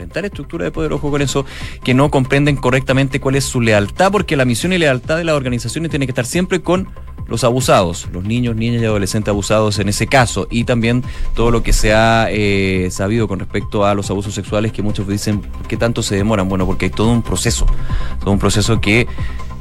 enfrentar 0.00 0.24
estructuras 0.24 0.66
de 0.66 0.72
poder, 0.72 0.92
ojo 0.92 1.10
con 1.10 1.20
eso, 1.20 1.44
que 1.84 1.92
no 1.92 2.10
comprenden 2.10 2.56
correctamente 2.56 3.20
cuál 3.20 3.36
es 3.36 3.44
su 3.44 3.60
lealtad, 3.60 4.10
porque 4.10 4.36
la 4.36 4.46
misión 4.46 4.72
y 4.72 4.78
lealtad 4.78 5.18
de 5.18 5.24
las 5.24 5.34
organizaciones 5.34 5.90
tiene 5.90 6.06
que 6.06 6.12
estar 6.12 6.24
siempre 6.24 6.62
con 6.62 6.88
los 7.28 7.44
abusados, 7.44 8.08
los 8.12 8.24
niños, 8.24 8.56
niñas 8.56 8.82
y 8.82 8.86
adolescentes 8.86 9.28
abusados 9.28 9.78
en 9.78 9.88
ese 9.88 10.06
caso, 10.06 10.48
y 10.50 10.64
también 10.64 11.04
todo 11.34 11.50
lo 11.50 11.62
que 11.62 11.72
se 11.74 11.92
ha 11.92 12.28
eh, 12.30 12.88
sabido 12.90 13.28
con 13.28 13.38
respecto 13.38 13.84
a 13.84 13.94
los 13.94 14.10
abusos 14.10 14.34
sexuales 14.34 14.72
que 14.72 14.82
muchos 14.82 15.06
dicen, 15.06 15.42
que 15.68 15.76
tanto 15.76 16.02
se 16.02 16.16
demoran? 16.16 16.48
Bueno, 16.48 16.66
porque 16.66 16.86
hay 16.86 16.90
todo 16.90 17.10
un 17.10 17.22
proceso, 17.22 17.66
todo 18.20 18.30
un 18.30 18.38
proceso 18.38 18.80
que 18.80 19.06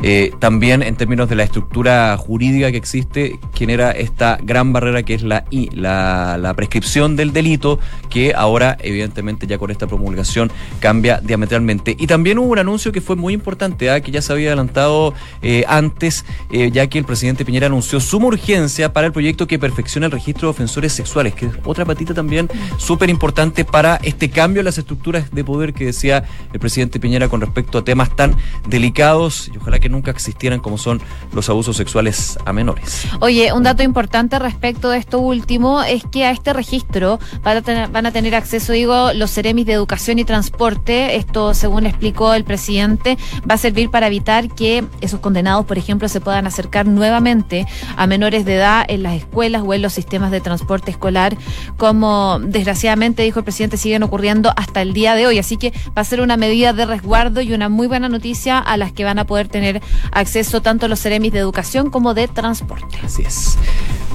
eh, 0.01 0.31
también 0.39 0.81
en 0.81 0.95
términos 0.95 1.29
de 1.29 1.35
la 1.35 1.43
estructura 1.43 2.15
jurídica 2.17 2.71
que 2.71 2.77
existe, 2.77 3.39
genera 3.53 3.91
esta 3.91 4.37
gran 4.41 4.71
barrera 4.71 5.03
que 5.03 5.13
es 5.13 5.23
la, 5.23 5.45
la, 5.51 6.37
la, 6.37 6.53
prescripción 6.53 7.15
del 7.15 7.33
delito, 7.33 7.79
que 8.09 8.33
ahora, 8.33 8.77
evidentemente, 8.81 9.47
ya 9.47 9.57
con 9.57 9.71
esta 9.71 9.87
promulgación 9.87 10.51
cambia 10.79 11.19
diametralmente. 11.21 11.95
Y 11.99 12.07
también 12.07 12.37
hubo 12.37 12.51
un 12.51 12.59
anuncio 12.59 12.91
que 12.91 13.01
fue 13.01 13.15
muy 13.15 13.33
importante, 13.33 13.89
¿ah? 13.89 14.01
que 14.01 14.11
ya 14.11 14.21
se 14.21 14.31
había 14.31 14.49
adelantado 14.49 15.13
eh, 15.41 15.65
antes, 15.67 16.25
eh, 16.51 16.71
ya 16.71 16.87
que 16.87 16.97
el 16.97 17.05
presidente 17.05 17.43
Piñera 17.43 17.67
anunció 17.67 17.99
suma 17.99 18.27
urgencia 18.27 18.93
para 18.93 19.07
el 19.07 19.13
proyecto 19.13 19.47
que 19.47 19.59
perfecciona 19.59 20.05
el 20.05 20.11
registro 20.11 20.47
de 20.47 20.51
ofensores 20.51 20.93
sexuales, 20.93 21.33
que 21.33 21.47
es 21.47 21.51
otra 21.65 21.85
patita 21.85 22.13
también 22.13 22.49
súper 22.77 23.09
importante 23.09 23.65
para 23.65 23.97
este 23.97 24.29
cambio 24.29 24.61
en 24.61 24.65
las 24.65 24.77
estructuras 24.77 25.31
de 25.31 25.43
poder 25.43 25.73
que 25.73 25.85
decía 25.85 26.23
el 26.53 26.59
presidente 26.59 26.99
Piñera 26.99 27.27
con 27.27 27.41
respecto 27.41 27.79
a 27.79 27.83
temas 27.83 28.15
tan 28.15 28.35
delicados 28.67 29.51
y 29.53 29.57
ojalá 29.57 29.79
que 29.79 29.88
nunca 29.89 30.11
existieran 30.11 30.59
como 30.59 30.77
son 30.77 31.01
los 31.33 31.49
abusos 31.49 31.75
sexuales 31.75 32.37
a 32.45 32.53
menores. 32.53 33.07
Oye, 33.19 33.51
un 33.53 33.63
dato 33.63 33.83
importante 33.83 34.39
respecto 34.39 34.89
de 34.89 34.97
esto 34.97 35.19
último 35.19 35.83
es 35.83 36.03
que 36.05 36.25
a 36.25 36.31
este 36.31 36.53
registro 36.53 37.19
van 37.43 38.05
a 38.05 38.11
tener, 38.11 38.35
acceso, 38.35 38.73
digo, 38.73 39.13
los 39.13 39.31
Ceremis 39.31 39.65
de 39.65 39.73
Educación 39.73 40.19
y 40.19 40.25
Transporte. 40.25 41.15
Esto, 41.15 41.53
según 41.53 41.85
explicó 41.85 42.33
el 42.33 42.43
presidente, 42.43 43.17
va 43.49 43.55
a 43.55 43.57
servir 43.57 43.89
para 43.89 44.07
evitar 44.07 44.49
que 44.49 44.85
esos 45.01 45.19
condenados, 45.19 45.65
por 45.65 45.77
ejemplo, 45.77 46.07
se 46.07 46.21
puedan 46.21 46.47
acercar 46.47 46.85
nuevamente 46.85 47.65
a 47.97 48.07
menores 48.07 48.45
de 48.45 48.55
edad 48.55 48.85
en 48.87 49.03
las 49.03 49.15
escuelas 49.15 49.63
o 49.65 49.73
en 49.73 49.81
los 49.81 49.93
sistemas 49.93 50.31
de 50.31 50.41
transporte 50.41 50.91
escolar, 50.91 51.37
como 51.77 52.39
desgraciadamente 52.39 53.23
dijo 53.23 53.39
el 53.39 53.45
presidente, 53.45 53.77
siguen 53.77 54.03
ocurriendo 54.03 54.53
hasta 54.55 54.81
el 54.81 54.93
día 54.93 55.15
de 55.15 55.27
hoy. 55.27 55.39
Así 55.39 55.57
que 55.57 55.73
va 55.97 56.01
a 56.01 56.05
ser 56.05 56.21
una 56.21 56.37
medida 56.37 56.73
de 56.73 56.85
resguardo 56.85 57.41
y 57.41 57.53
una 57.53 57.69
muy 57.69 57.87
buena 57.87 58.09
noticia 58.09 58.59
a 58.59 58.77
las 58.77 58.91
que 58.91 59.03
van 59.03 59.19
a 59.19 59.25
poder 59.25 59.47
tener 59.47 59.78
acceso 60.11 60.61
tanto 60.61 60.85
a 60.85 60.89
los 60.89 60.99
seremis 60.99 61.33
de 61.33 61.39
educación 61.39 61.89
como 61.89 62.13
de 62.13 62.27
transporte. 62.27 62.99
Así 63.03 63.23
es. 63.23 63.57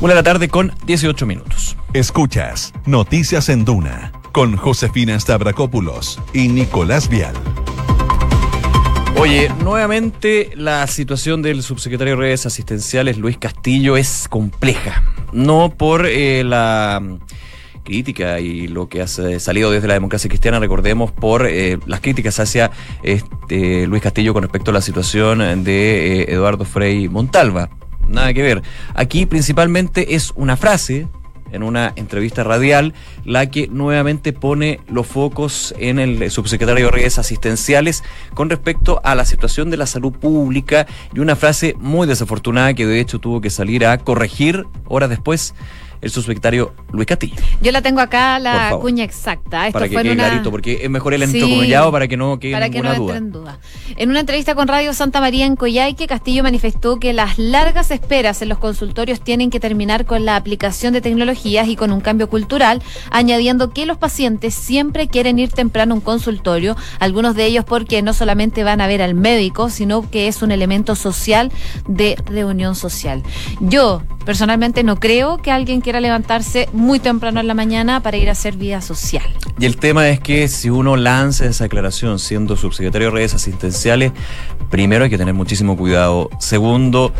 Una 0.00 0.12
de 0.12 0.16
la 0.16 0.22
tarde 0.22 0.48
con 0.48 0.72
18 0.86 1.26
minutos. 1.26 1.76
Escuchas 1.92 2.72
Noticias 2.86 3.48
en 3.48 3.64
Duna 3.64 4.12
con 4.32 4.56
Josefina 4.56 5.18
Stavrakopoulos 5.18 6.20
y 6.32 6.48
Nicolás 6.48 7.08
Vial. 7.08 7.34
Oye, 9.16 9.48
nuevamente 9.62 10.50
la 10.56 10.86
situación 10.88 11.40
del 11.40 11.62
subsecretario 11.62 12.16
de 12.16 12.20
redes 12.20 12.46
asistenciales 12.46 13.16
Luis 13.16 13.38
Castillo 13.38 13.96
es 13.96 14.26
compleja. 14.28 15.04
No 15.32 15.72
por 15.76 16.06
eh, 16.06 16.42
la 16.42 17.00
crítica 17.84 18.40
y 18.40 18.66
lo 18.66 18.88
que 18.88 19.02
ha 19.02 19.06
salido 19.06 19.70
desde 19.70 19.86
la 19.86 19.94
democracia 19.94 20.28
cristiana, 20.28 20.58
recordemos, 20.58 21.12
por 21.12 21.46
eh, 21.46 21.78
las 21.86 22.00
críticas 22.00 22.40
hacia 22.40 22.70
este, 23.02 23.86
Luis 23.86 24.02
Castillo 24.02 24.32
con 24.32 24.42
respecto 24.42 24.70
a 24.70 24.74
la 24.74 24.80
situación 24.80 25.62
de 25.62 26.22
eh, 26.22 26.32
Eduardo 26.32 26.64
Frei 26.64 27.08
Montalva. 27.08 27.70
Nada 28.08 28.32
que 28.34 28.42
ver. 28.42 28.62
Aquí 28.94 29.26
principalmente 29.26 30.14
es 30.14 30.32
una 30.34 30.56
frase 30.56 31.06
en 31.54 31.62
una 31.62 31.92
entrevista 31.94 32.42
radial, 32.42 32.94
la 33.24 33.46
que 33.48 33.68
nuevamente 33.68 34.32
pone 34.32 34.80
los 34.88 35.06
focos 35.06 35.72
en 35.78 36.00
el 36.00 36.30
subsecretario 36.30 36.86
de 36.86 36.90
redes 36.90 37.18
asistenciales 37.18 38.02
con 38.34 38.50
respecto 38.50 39.00
a 39.04 39.14
la 39.14 39.24
situación 39.24 39.70
de 39.70 39.76
la 39.76 39.86
salud 39.86 40.12
pública 40.12 40.86
y 41.14 41.20
una 41.20 41.36
frase 41.36 41.76
muy 41.78 42.08
desafortunada 42.08 42.74
que 42.74 42.86
de 42.86 42.98
hecho 42.98 43.20
tuvo 43.20 43.40
que 43.40 43.50
salir 43.50 43.86
a 43.86 43.98
corregir 43.98 44.66
horas 44.86 45.10
después 45.10 45.54
el 46.00 46.10
subsecretario 46.10 46.72
Luis 46.92 47.06
Castillo. 47.06 47.36
Yo 47.60 47.72
la 47.72 47.82
tengo 47.82 48.00
acá, 48.00 48.38
la 48.38 48.76
cuña 48.80 49.04
exacta. 49.04 49.66
Esto 49.66 49.78
para 49.78 49.88
que 49.88 49.96
quede 49.96 50.16
clarito, 50.16 50.50
porque 50.50 50.80
es 50.82 50.90
mejor 50.90 51.14
el 51.14 51.22
entrecomillado 51.22 51.90
para 51.92 52.08
que 52.08 52.16
no 52.16 52.38
quede 52.38 52.52
para 52.52 52.68
ninguna 52.68 52.92
que 52.92 52.98
no 52.98 53.04
duda. 53.04 53.16
En 53.16 53.32
duda. 53.32 53.58
En 53.96 54.10
una 54.10 54.20
entrevista 54.20 54.54
con 54.54 54.68
Radio 54.68 54.92
Santa 54.92 55.20
María 55.20 55.46
en 55.46 55.56
Coyhaique, 55.56 56.06
Castillo 56.06 56.42
manifestó 56.42 56.98
que 56.98 57.12
las 57.12 57.38
largas 57.38 57.90
esperas 57.90 58.42
en 58.42 58.48
los 58.48 58.58
consultorios 58.58 59.20
tienen 59.20 59.50
que 59.50 59.60
terminar 59.60 60.04
con 60.04 60.24
la 60.24 60.36
aplicación 60.36 60.92
de 60.92 61.00
tecnologías 61.00 61.68
y 61.68 61.76
con 61.76 61.92
un 61.92 62.00
cambio 62.00 62.28
cultural, 62.28 62.82
añadiendo 63.10 63.70
que 63.70 63.86
los 63.86 63.98
pacientes 63.98 64.54
siempre 64.54 65.08
quieren 65.08 65.38
ir 65.38 65.50
temprano 65.50 65.94
a 65.94 65.96
un 65.96 66.00
consultorio, 66.00 66.76
algunos 66.98 67.34
de 67.34 67.46
ellos 67.46 67.64
porque 67.64 68.02
no 68.02 68.12
solamente 68.12 68.64
van 68.64 68.80
a 68.80 68.86
ver 68.86 69.02
al 69.02 69.14
médico, 69.14 69.70
sino 69.70 70.08
que 70.10 70.28
es 70.28 70.42
un 70.42 70.52
elemento 70.52 70.94
social 70.94 71.52
de 71.86 72.16
reunión 72.26 72.74
social. 72.74 73.22
Yo 73.60 74.02
personalmente 74.24 74.82
no 74.82 74.96
creo 74.96 75.38
que 75.38 75.50
alguien 75.50 75.80
quiera 75.80 76.00
levantarse 76.00 76.68
muy 76.72 76.98
temprano 76.98 77.40
en 77.40 77.46
la 77.46 77.54
mañana 77.54 78.00
para 78.00 78.16
ir 78.16 78.28
a 78.28 78.32
hacer 78.32 78.56
vida 78.56 78.80
social. 78.80 79.24
Y 79.58 79.66
el 79.66 79.76
tema 79.76 80.08
es 80.08 80.20
que 80.20 80.48
si 80.48 80.70
uno 80.70 80.96
lanza 80.96 81.46
esa 81.46 81.64
declaración 81.64 82.18
siendo 82.18 82.56
subsecretario 82.56 83.08
de 83.08 83.14
redes 83.14 83.34
asistenciales, 83.34 84.12
primero 84.70 85.04
hay 85.04 85.10
que 85.10 85.18
tener 85.18 85.34
muchísimo 85.34 85.76
cuidado. 85.76 86.30
Segundo, 86.38 87.12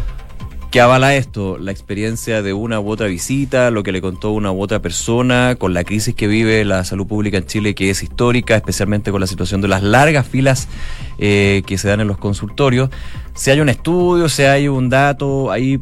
¿Qué 0.75 0.81
avala 0.81 1.15
esto? 1.15 1.57
La 1.57 1.71
experiencia 1.71 2.43
de 2.43 2.53
una 2.53 2.81
u 2.81 2.91
otra 2.91 3.07
visita, 3.07 3.71
lo 3.71 3.85
que 3.85 3.93
le 3.93 4.01
contó 4.01 4.33
una 4.33 4.51
u 4.51 4.61
otra 4.61 4.83
persona, 4.83 5.55
con 5.57 5.73
la 5.73 5.85
crisis 5.85 6.17
que 6.17 6.27
vive 6.27 6.65
la 6.65 6.83
salud 6.83 7.07
pública 7.07 7.39
en 7.39 7.47
Chile, 7.47 7.77
que 7.77 7.91
es 7.91 8.03
histórica, 8.03 8.57
especialmente 8.57 9.13
con 9.13 9.21
la 9.21 9.29
situación 9.29 9.61
de 9.61 9.69
las 9.69 9.85
largas 9.85 10.27
filas 10.27 10.67
eh, 11.19 11.63
que 11.65 11.79
se 11.79 11.87
dan 11.87 12.01
en 12.01 12.09
los 12.09 12.19
consultorios. 12.19 12.91
Si 13.35 13.53
hay 13.53 13.61
un 13.61 13.69
estudio, 13.69 14.29
si 14.29 14.43
hay 14.43 14.67
un 14.67 14.89
dato, 14.89 15.53
ahí 15.53 15.81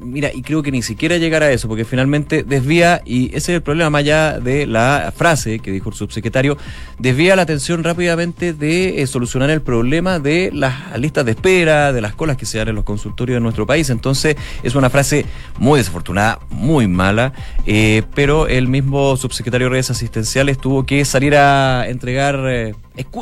mira, 0.00 0.30
y 0.32 0.42
creo 0.42 0.62
que 0.62 0.72
ni 0.72 0.82
siquiera 0.82 1.16
llegar 1.18 1.42
a 1.42 1.52
eso, 1.52 1.68
porque 1.68 1.84
finalmente 1.84 2.42
desvía, 2.42 3.02
y 3.04 3.26
ese 3.28 3.52
es 3.52 3.56
el 3.56 3.62
problema 3.62 3.90
más 3.90 4.00
allá 4.00 4.40
de 4.40 4.66
la 4.66 5.12
frase 5.16 5.58
que 5.58 5.70
dijo 5.70 5.90
el 5.90 5.94
subsecretario, 5.94 6.56
desvía 6.98 7.36
la 7.36 7.42
atención 7.42 7.84
rápidamente 7.84 8.52
de 8.52 9.02
eh, 9.02 9.06
solucionar 9.06 9.50
el 9.50 9.62
problema 9.62 10.18
de 10.18 10.50
las 10.52 10.98
listas 10.98 11.24
de 11.24 11.32
espera, 11.32 11.92
de 11.92 12.00
las 12.00 12.14
colas 12.14 12.36
que 12.36 12.46
se 12.46 12.58
dan 12.58 12.68
en 12.68 12.74
los 12.74 12.84
consultorios 12.84 13.36
de 13.36 13.40
nuestro 13.40 13.66
país. 13.66 13.90
Entonces, 13.90 14.36
es 14.62 14.74
una 14.74 14.90
frase 14.90 15.26
muy 15.58 15.78
desafortunada, 15.78 16.40
muy 16.50 16.88
mala, 16.88 17.32
eh, 17.66 18.02
pero 18.14 18.46
el 18.46 18.68
mismo 18.68 19.16
subsecretario 19.16 19.66
de 19.66 19.70
redes 19.70 19.90
asistenciales 19.90 20.58
tuvo 20.58 20.84
que 20.86 21.04
salir 21.04 21.36
a 21.36 21.88
entregar... 21.88 22.40
Eh, 22.48 22.74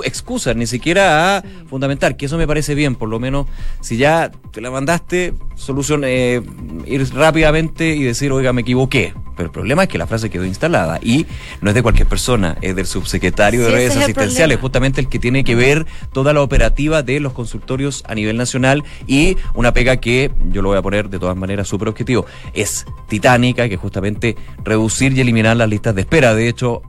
excusas, 0.05 0.57
ni 0.57 0.67
siquiera 0.67 1.39
a 1.39 1.43
fundamentar, 1.69 2.17
que 2.17 2.27
eso 2.27 2.37
me 2.37 2.47
parece 2.47 2.75
bien, 2.75 2.95
por 2.95 3.09
lo 3.09 3.19
menos 3.19 3.47
si 3.81 3.97
ya 3.97 4.31
te 4.53 4.61
la 4.61 4.71
mandaste, 4.71 5.35
solución, 5.55 6.03
eh, 6.05 6.43
ir 6.87 7.15
rápidamente 7.15 7.95
y 7.95 8.03
decir, 8.03 8.33
oiga, 8.33 8.53
me 8.53 8.63
equivoqué. 8.63 9.15
Pero 9.37 9.47
el 9.47 9.53
problema 9.53 9.85
es 9.85 9.89
que 9.89 9.99
la 9.99 10.09
frase 10.09 10.31
quedó 10.31 10.45
instalada 10.45 10.99
y 11.01 11.25
no 11.61 11.71
es 11.71 11.75
de 11.77 11.83
cualquier 11.83 12.09
persona, 12.09 12.59
es 12.61 12.75
del 12.75 12.87
subsecretario 12.87 13.63
de 13.63 13.71
redes 13.71 13.97
asistenciales, 13.97 14.59
justamente 14.59 15.01
el 15.01 15.09
que 15.09 15.21
tiene 15.21 15.45
que 15.45 15.55
ver 15.55 15.87
toda 16.13 16.33
la 16.33 16.43
operativa 16.43 17.05
de 17.05 17.21
los 17.21 17.35
consultorios 17.35 18.03
a 18.09 18.17
nivel 18.17 18.37
nacional 18.37 18.83
y 19.07 19.37
una 19.55 19.73
pega 19.73 19.99
que 19.99 20.33
yo 20.51 20.61
lo 20.61 20.71
voy 20.71 20.79
a 20.79 20.83
poner 20.83 21.09
de 21.09 21.21
todas 21.21 21.37
maneras 21.37 21.69
súper 21.69 21.87
objetivo, 21.87 22.27
es 22.53 22.85
titánica, 23.09 23.69
que 23.69 23.77
justamente 23.77 24.37
reducir 24.65 25.13
y 25.13 25.21
eliminar 25.21 25.57
las 25.57 25.69
listas 25.69 25.95
de 25.95 26.01
espera. 26.01 26.35
De 26.35 26.49
hecho, 26.49 26.83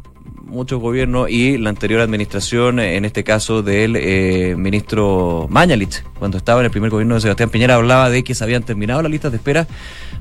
muchos 0.49 0.79
gobiernos 0.81 1.29
y 1.29 1.57
la 1.57 1.69
anterior 1.69 2.01
administración, 2.01 2.79
en 2.79 3.05
este 3.05 3.23
caso 3.23 3.61
del 3.61 3.95
eh, 3.95 4.55
ministro 4.57 5.47
Mañalich, 5.49 6.03
cuando 6.17 6.37
estaba 6.37 6.59
en 6.61 6.65
el 6.65 6.71
primer 6.71 6.89
gobierno 6.89 7.15
de 7.15 7.21
Sebastián 7.21 7.49
Piñera, 7.49 7.75
hablaba 7.75 8.09
de 8.09 8.23
que 8.23 8.35
se 8.35 8.43
habían 8.43 8.63
terminado 8.63 9.01
las 9.01 9.11
listas 9.11 9.31
de 9.31 9.37
espera. 9.37 9.67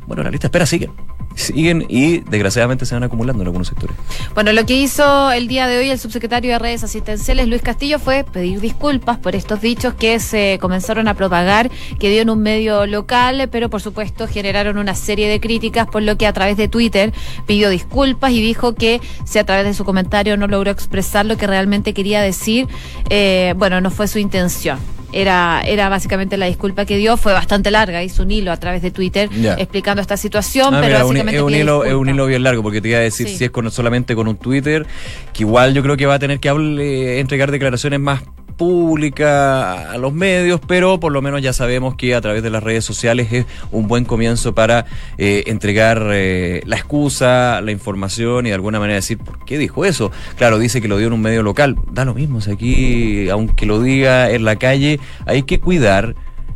Bueno, 0.07 0.23
las 0.23 0.33
listas 0.33 0.51
de 0.51 0.57
espera 0.59 0.67
siguen 0.67 0.91
siguen 1.39 1.87
y 1.89 2.19
desgraciadamente 2.19 2.85
se 2.85 2.95
van 2.95 3.05
acumulando 3.05 3.43
en 3.43 3.47
algunos 3.47 3.69
sectores. 3.69 3.97
Bueno, 4.35 4.53
lo 4.53 4.67
que 4.67 4.75
hizo 4.75 5.31
el 5.31 5.49
día 5.49 5.67
de 5.67 5.79
hoy 5.79 5.91
el 5.91 5.99
subsecretario 5.99 6.53
de 6.53 6.59
redes 6.59 6.85
asistenciales, 6.85 7.49
Luis 7.49 7.63
Castillo, 7.63 7.99
fue 7.99 8.25
pedir 8.25 8.61
disculpas 8.61 9.19
por 9.19 9.35
estos 9.35 9.61
dichos 9.61 9.95
que 9.95 10.21
se 10.21 10.59
comenzaron 10.61 11.09
a 11.09 11.15
propagar, 11.15 11.71
que 11.99 12.11
dio 12.11 12.23
en 12.23 12.31
un 12.31 12.41
medio 12.41 12.87
local, 12.87 13.49
pero 13.51 13.71
por 13.71 13.81
supuesto 13.81 14.27
generaron 14.27 14.79
una 14.79 14.95
serie 14.95 15.29
de 15.29 15.41
críticas, 15.41 15.87
por 15.87 16.03
lo 16.03 16.17
que 16.17 16.27
a 16.27 16.33
través 16.33 16.57
de 16.57 16.69
Twitter 16.69 17.13
pidió 17.47 17.71
disculpas 17.71 18.33
y 18.33 18.41
dijo 18.41 18.75
que 18.75 19.01
si 19.25 19.39
a 19.39 19.45
través 19.45 19.65
de 19.65 19.75
su 19.75 19.85
comentario 19.85 20.37
no 20.37 20.47
logró 20.47 20.71
expresar 20.71 21.25
lo 21.27 21.37
que 21.37 21.47
realmente 21.47 21.95
quería 21.95 22.21
decir, 22.21 22.67
eh, 23.11 23.55
bueno, 23.57 23.81
no 23.81 23.91
fue 23.91 24.09
su 24.09 24.19
intención 24.19 24.79
era, 25.13 25.63
era 25.65 25.89
básicamente 25.89 26.37
la 26.37 26.47
disculpa 26.47 26.85
que 26.85 26.97
dio, 26.97 27.17
fue 27.17 27.33
bastante 27.33 27.71
larga, 27.71 28.03
hizo 28.03 28.23
un 28.23 28.31
hilo 28.31 28.53
a 28.53 28.57
través 28.57 28.83
de 28.83 28.91
Twitter 28.91 29.29
explicando 29.59 30.03
esta 30.03 30.17
situación, 30.17 30.75
ah, 30.75 30.81
pero 30.81 30.99
básicamente 30.99 31.37
es 31.37 31.43
un, 31.43 31.55
hilo, 31.55 31.85
es 31.85 31.95
un 31.95 32.09
hilo 32.09 32.27
bien 32.27 32.43
largo, 32.43 32.63
porque 32.63 32.81
te 32.81 32.89
iba 32.89 32.99
a 32.99 33.03
decir 33.03 33.29
si 33.29 33.45
es 33.45 33.51
con, 33.51 33.71
solamente 33.71 34.15
con 34.15 34.29
un 34.29 34.37
Twitter, 34.37 34.87
que 35.33 35.43
igual 35.43 35.75
yo 35.75 35.83
creo 35.83 35.97
que 35.97 36.07
va 36.07 36.15
a 36.15 36.19
tener 36.19 36.41
que 36.41 36.49
hable, 36.49 37.21
entregar 37.21 37.51
declaraciones 37.51 38.01
más 38.01 38.23
pública, 38.59 39.93
a 39.93 39.97
los 39.97 40.13
medios, 40.13 40.61
pero 40.67 41.01
por 41.01 41.13
lo 41.13 41.23
menos 41.23 41.41
ya 41.41 41.55
sabemos 41.55 41.95
que 41.95 42.15
a 42.15 42.21
través 42.21 42.43
de 42.43 42.51
las 42.51 42.63
redes 42.63 42.85
sociales 42.85 43.33
es 43.33 43.47
un 43.71 43.89
buen 43.89 44.05
comienzo 44.05 44.55
para 44.55 44.85
eh, 45.17 45.45
entregar 45.47 46.11
eh, 46.13 46.61
la 46.67 46.77
excusa, 46.77 47.63
la 47.63 47.71
información 47.71 48.45
y 48.45 48.51
de 48.51 48.55
alguna 48.55 48.79
manera 48.79 48.97
decir, 48.97 49.17
¿por 49.17 49.45
qué 49.47 49.57
dijo 49.57 49.87
eso? 49.87 50.11
Claro, 50.37 50.59
dice 50.59 50.83
que 50.83 50.89
lo 50.89 50.99
dio 50.99 51.07
en 51.07 51.15
un 51.15 51.23
medio 51.23 51.43
local, 51.43 51.77
da 51.91 52.05
lo 52.05 52.13
mismo, 52.13 52.43
si 52.43 52.51
aquí, 52.51 53.31
aunque 53.31 53.65
lo 53.65 53.81
diga 53.81 54.31
en 54.31 54.45
la 54.45 54.57
calle, 54.57 55.01
hay 55.25 55.45
que 55.45 55.61
cuidar 55.61 56.15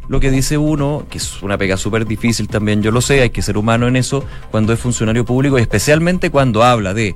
lo 0.09 0.21
que 0.21 0.31
dice 0.31 0.59
uno, 0.59 1.07
que 1.09 1.19
es 1.19 1.43
una 1.43 1.57
pega 1.57 1.77
súper 1.77 2.05
difícil 2.05 2.49
también, 2.49 2.83
yo 2.83 2.91
lo 2.91 3.01
sé, 3.01 3.23
hay 3.23 3.31
que 3.31 3.41
ser 3.41 3.57
humano 3.57 3.87
en 3.87 3.97
eso 3.97 4.25
cuando 4.51 4.73
es 4.73 4.81
funcionario 4.81 5.25
público, 5.25 5.59
y 5.59 5.63
especialmente 5.63 6.31
cuando 6.31 6.65
habla 6.65 6.93
de 6.93 7.15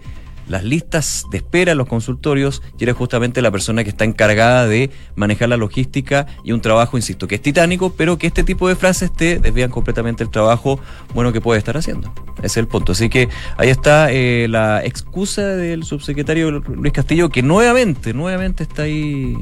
las 0.49 0.65
listas 0.65 1.25
de 1.31 1.39
espera 1.39 1.73
en 1.73 1.79
los 1.79 1.89
consultorios 1.89 2.63
y 2.79 2.85
eres 2.85 2.97
justamente 2.97 3.43
la 3.43 3.51
persona 3.51 3.85
que 3.85 3.91
está 3.91 4.05
encargada 4.05 4.67
de 4.67 4.91
manejar 5.15 5.49
la 5.49 5.57
logística 5.57 6.27
y 6.45 6.53
un 6.53 6.61
trabajo, 6.61 6.97
insisto, 6.97 7.27
que 7.27 7.37
es 7.37 7.43
titánico, 7.43 7.93
pero 7.97 8.19
que 8.19 8.27
este 8.27 8.45
tipo 8.45 8.69
de 8.69 8.77
frases 8.77 9.13
te 9.13 9.39
desvían 9.39 9.71
completamente 9.71 10.23
el 10.23 10.31
trabajo 10.31 10.81
bueno 11.15 11.33
que 11.33 11.41
puede 11.41 11.59
estar 11.59 11.77
haciendo. 11.77 12.13
Ese 12.39 12.47
es 12.47 12.57
el 12.59 12.67
punto. 12.67 12.93
Así 12.93 13.09
que 13.09 13.29
ahí 13.57 13.69
está 13.69 14.11
eh, 14.11 14.47
la 14.49 14.85
excusa 14.85 15.43
del 15.43 15.85
subsecretario 15.85 16.51
Luis 16.51 16.93
Castillo, 16.93 17.29
que 17.29 17.43
nuevamente, 17.43 18.13
nuevamente 18.13 18.63
está 18.63 18.83
ahí 18.83 19.37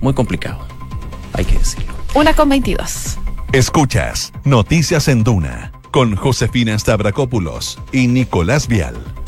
muy 0.00 0.14
complicado. 0.14 0.66
Hay 1.32 1.44
que 1.44 1.58
decirlo. 1.58 1.92
Una 2.14 2.34
con 2.34 2.48
22. 2.48 3.18
Escuchas 3.52 4.32
Noticias 4.44 5.08
en 5.08 5.24
Duna 5.24 5.72
con 5.90 6.16
Josefina 6.16 6.78
Stavrakopoulos 6.78 7.78
y 7.92 8.06
Nicolás 8.06 8.66
Vial. 8.66 9.21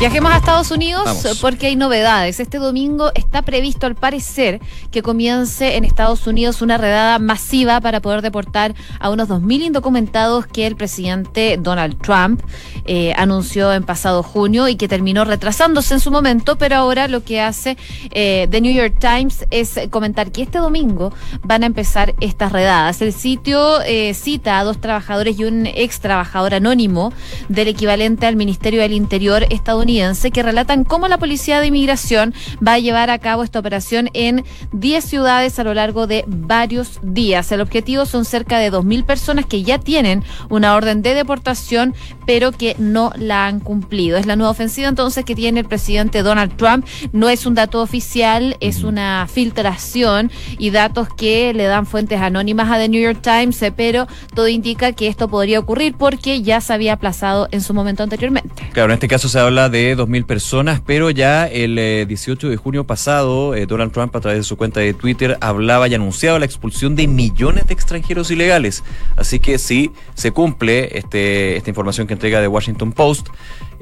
Viajemos 0.00 0.32
a 0.32 0.38
Estados 0.38 0.70
Unidos 0.70 1.38
porque 1.42 1.66
hay 1.66 1.76
novedades. 1.76 2.40
Este 2.40 2.56
domingo 2.56 3.10
está 3.14 3.42
previsto, 3.42 3.84
al 3.84 3.96
parecer, 3.96 4.58
que 4.90 5.02
comience 5.02 5.76
en 5.76 5.84
Estados 5.84 6.26
Unidos 6.26 6.62
una 6.62 6.78
redada 6.78 7.18
masiva 7.18 7.82
para 7.82 8.00
poder 8.00 8.22
deportar 8.22 8.74
a 8.98 9.10
unos 9.10 9.28
2.000 9.28 9.66
indocumentados 9.66 10.46
que 10.46 10.66
el 10.66 10.74
presidente 10.74 11.58
Donald 11.60 12.00
Trump 12.00 12.40
eh, 12.86 13.12
anunció 13.14 13.74
en 13.74 13.82
pasado 13.82 14.22
junio 14.22 14.68
y 14.68 14.76
que 14.76 14.88
terminó 14.88 15.26
retrasándose 15.26 15.92
en 15.92 16.00
su 16.00 16.10
momento, 16.10 16.56
pero 16.56 16.76
ahora 16.76 17.06
lo 17.06 17.22
que 17.22 17.42
hace 17.42 17.76
eh, 18.12 18.48
The 18.50 18.62
New 18.62 18.72
York 18.72 18.94
Times 18.98 19.44
es 19.50 19.78
comentar 19.90 20.32
que 20.32 20.40
este 20.40 20.60
domingo 20.60 21.12
van 21.42 21.62
a 21.62 21.66
empezar 21.66 22.14
estas 22.20 22.52
redadas. 22.52 23.02
El 23.02 23.12
sitio 23.12 23.82
eh, 23.82 24.14
cita 24.14 24.60
a 24.60 24.64
dos 24.64 24.80
trabajadores 24.80 25.38
y 25.38 25.44
un 25.44 25.66
ex 25.66 26.00
trabajador 26.00 26.54
anónimo 26.54 27.12
del 27.50 27.68
equivalente 27.68 28.26
al 28.26 28.36
Ministerio 28.36 28.80
del 28.80 28.92
Interior 28.92 29.44
estadounidense 29.50 29.89
que 29.90 30.42
relatan 30.44 30.84
cómo 30.84 31.08
la 31.08 31.18
Policía 31.18 31.60
de 31.60 31.66
Inmigración 31.66 32.32
va 32.64 32.74
a 32.74 32.78
llevar 32.78 33.10
a 33.10 33.18
cabo 33.18 33.42
esta 33.42 33.58
operación 33.58 34.08
en 34.14 34.44
10 34.72 35.04
ciudades 35.04 35.58
a 35.58 35.64
lo 35.64 35.74
largo 35.74 36.06
de 36.06 36.24
varios 36.28 37.00
días. 37.02 37.50
El 37.50 37.60
objetivo 37.60 38.06
son 38.06 38.24
cerca 38.24 38.60
de 38.60 38.70
2.000 38.70 39.04
personas 39.04 39.46
que 39.46 39.64
ya 39.64 39.78
tienen 39.78 40.22
una 40.48 40.76
orden 40.76 41.02
de 41.02 41.14
deportación, 41.14 41.92
pero 42.24 42.52
que 42.52 42.76
no 42.78 43.12
la 43.16 43.46
han 43.46 43.58
cumplido. 43.58 44.16
Es 44.16 44.26
la 44.26 44.36
nueva 44.36 44.52
ofensiva 44.52 44.88
entonces 44.88 45.24
que 45.24 45.34
tiene 45.34 45.58
el 45.58 45.66
presidente 45.66 46.22
Donald 46.22 46.56
Trump. 46.56 46.86
No 47.12 47.28
es 47.28 47.44
un 47.44 47.56
dato 47.56 47.82
oficial, 47.82 48.56
es 48.60 48.84
una 48.84 49.26
filtración 49.28 50.30
y 50.56 50.70
datos 50.70 51.08
que 51.12 51.52
le 51.52 51.64
dan 51.64 51.84
fuentes 51.84 52.20
anónimas 52.20 52.70
a 52.70 52.78
The 52.78 52.88
New 52.88 53.02
York 53.02 53.22
Times, 53.22 53.60
eh, 53.62 53.72
pero 53.72 54.06
todo 54.36 54.46
indica 54.46 54.92
que 54.92 55.08
esto 55.08 55.26
podría 55.26 55.58
ocurrir 55.58 55.96
porque 55.98 56.42
ya 56.42 56.60
se 56.60 56.72
había 56.72 56.92
aplazado 56.92 57.48
en 57.50 57.60
su 57.60 57.74
momento 57.74 58.04
anteriormente. 58.04 58.68
Claro, 58.72 58.92
en 58.92 58.94
este 58.94 59.08
caso 59.08 59.28
se 59.28 59.40
habla 59.40 59.68
de 59.68 59.79
de 59.80 59.96
2.000 59.96 60.26
personas, 60.26 60.80
pero 60.84 61.10
ya 61.10 61.46
el 61.46 61.76
18 62.06 62.46
eh, 62.46 62.50
de 62.50 62.56
junio 62.56 62.84
pasado, 62.84 63.54
eh, 63.54 63.66
Donald 63.66 63.92
Trump 63.92 64.14
a 64.14 64.20
través 64.20 64.40
de 64.40 64.44
su 64.44 64.56
cuenta 64.56 64.80
de 64.80 64.94
Twitter 64.94 65.38
hablaba 65.40 65.88
y 65.88 65.94
anunciaba 65.94 66.38
la 66.38 66.44
expulsión 66.44 66.96
de 66.96 67.06
millones 67.06 67.66
de 67.66 67.74
extranjeros 67.74 68.30
ilegales. 68.30 68.84
Así 69.16 69.38
que 69.38 69.58
si 69.58 69.92
se 70.14 70.32
cumple 70.32 70.98
este, 70.98 71.56
esta 71.56 71.70
información 71.70 72.06
que 72.06 72.14
entrega 72.14 72.40
The 72.40 72.48
Washington 72.48 72.92
Post, 72.92 73.28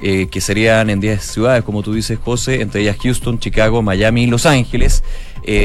eh, 0.00 0.28
que 0.30 0.40
serían 0.40 0.90
en 0.90 1.00
10 1.00 1.22
ciudades, 1.22 1.64
como 1.64 1.82
tú 1.82 1.92
dices, 1.92 2.18
José, 2.18 2.60
entre 2.60 2.82
ellas 2.82 2.96
Houston, 3.02 3.38
Chicago, 3.38 3.82
Miami 3.82 4.24
y 4.24 4.26
Los 4.26 4.46
Ángeles, 4.46 5.02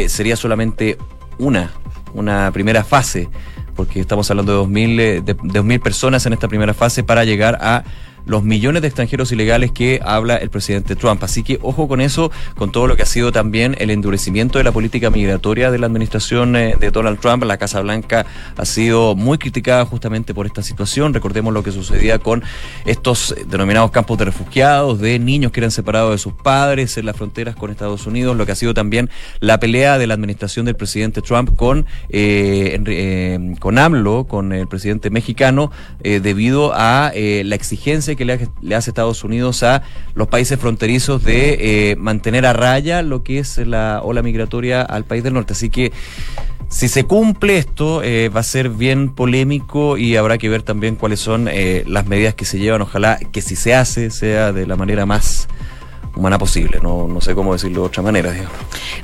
sería 0.08 0.38
solamente 0.38 0.98
una, 1.38 1.72
una 2.14 2.52
primera 2.52 2.84
fase, 2.84 3.28
porque 3.76 4.00
estamos 4.00 4.30
hablando 4.32 4.66
de 4.66 4.72
2.000 4.72 4.96
de, 4.98 5.22
de 5.22 5.38
2.000 5.38 5.82
personas 5.82 6.26
en 6.26 6.34
esta 6.34 6.48
primera 6.48 6.74
fase 6.74 7.04
para 7.04 7.26
llegar 7.26 7.58
a 7.62 7.84
los 8.26 8.44
millones 8.44 8.82
de 8.82 8.88
extranjeros 8.88 9.32
ilegales 9.32 9.72
que 9.72 10.00
habla 10.04 10.38
el 10.38 10.50
presidente 10.50 10.96
Trump. 10.96 11.24
Así 11.24 11.44
que 11.44 11.60
ojo 11.62 11.88
con 11.88 12.02
eso, 12.02 12.32
con 12.56 12.72
todo 12.72 12.88
lo 12.88 12.96
que 12.96 13.04
ha 13.04 13.08
sido 13.08 13.32
también 13.32 13.76
el 13.80 13.90
endurecimiento 13.90 14.58
de 14.58 14.64
la 14.64 14.72
política 14.72 15.10
migratoria 15.10 15.72
de 15.72 15.80
la 15.80 15.88
administración 15.88 16.56
eh, 16.56 16.76
de 16.80 16.92
Donald 16.92 17.20
Trump. 17.20 17.44
La 17.44 17.58
Casa 17.58 17.82
Blanca 17.82 18.26
ha 18.56 18.66
sido 18.66 19.16
muy 19.16 19.38
criticada 19.38 19.86
justamente 19.86 20.34
por 20.34 20.46
esta 20.46 20.64
situación. 20.64 21.14
Recordemos 21.14 21.54
lo 21.54 21.64
que 21.64 21.72
sucedía 21.72 22.20
con 22.20 22.44
estos 22.86 23.36
denominados 23.48 23.92
campos 23.92 24.18
de 24.18 24.26
refugiados, 24.26 25.00
de 25.00 25.20
niños 25.20 25.52
que 25.52 25.60
eran 25.60 25.72
separados 25.72 26.12
de 26.12 26.18
sus 26.18 26.34
padres 26.34 26.98
en 26.98 27.06
las 27.06 27.16
fronteras 27.16 27.56
con 27.56 27.72
Estados 27.72 28.08
Unidos, 28.08 28.36
lo 28.36 28.46
que 28.46 28.54
ha 28.54 28.56
sido 28.56 28.74
también 28.74 29.10
la 29.40 29.60
pelea 29.60 29.98
de 29.98 30.08
la 30.08 30.14
administración 30.14 30.66
del 30.66 30.76
presidente 30.76 31.22
Trump 31.22 31.56
con, 31.56 31.86
eh, 32.10 32.80
eh, 32.86 33.56
con 33.60 33.78
AMLO, 33.78 34.26
con 34.26 34.54
el 34.54 34.68
presidente 34.68 35.10
mexicano, 35.10 35.72
debido 36.02 36.74
a 36.74 37.12
la 37.14 37.56
exigencia 37.56 38.13
que 38.16 38.26
le, 38.26 38.76
hace 38.76 38.90
Estados 38.90 39.24
Unidos 39.24 39.64
a 39.64 39.84
los 40.16 40.28
países 40.28 40.60
fronterizos 40.60 41.24
de 41.24 41.92
eh, 41.92 41.96
mantener 41.96 42.46
a 42.46 42.54
raya 42.54 43.02
lo 43.02 43.24
que 43.24 43.40
es 43.40 43.58
la 43.58 44.02
ola 44.04 44.22
migratoria 44.22 44.82
al 44.82 45.06
país 45.06 45.24
del 45.24 45.34
norte. 45.34 45.54
Así 45.54 45.70
que 45.70 45.92
Si 46.70 46.88
se 46.88 47.04
cumple 47.04 47.60
esto, 47.60 48.02
eh, 48.02 48.30
va 48.30 48.40
a 48.40 48.44
ser 48.44 48.70
bien 48.70 49.14
polémico 49.14 49.96
y 49.96 50.16
habrá 50.16 50.40
que 50.40 50.50
ver 50.50 50.64
también 50.64 50.96
cuáles 50.96 51.20
son 51.20 51.48
eh, 51.48 51.84
las 51.86 52.08
medidas 52.08 52.34
que 52.34 52.46
se 52.46 52.58
llevan. 52.58 52.82
Ojalá 52.82 53.20
que 53.32 53.44
si 53.44 53.56
se 53.56 53.76
hace, 53.76 54.10
sea 54.10 54.52
de 54.52 54.66
la 54.66 54.76
manera 54.76 55.06
más 55.06 55.48
humana 56.16 56.38
posible. 56.38 56.80
No, 56.82 57.08
no 57.08 57.22
sé 57.22 57.34
cómo 57.34 57.54
decirlo 57.54 57.82
de 57.82 57.88
otra 57.88 58.04
manera, 58.04 58.32
digamos. 58.32 58.54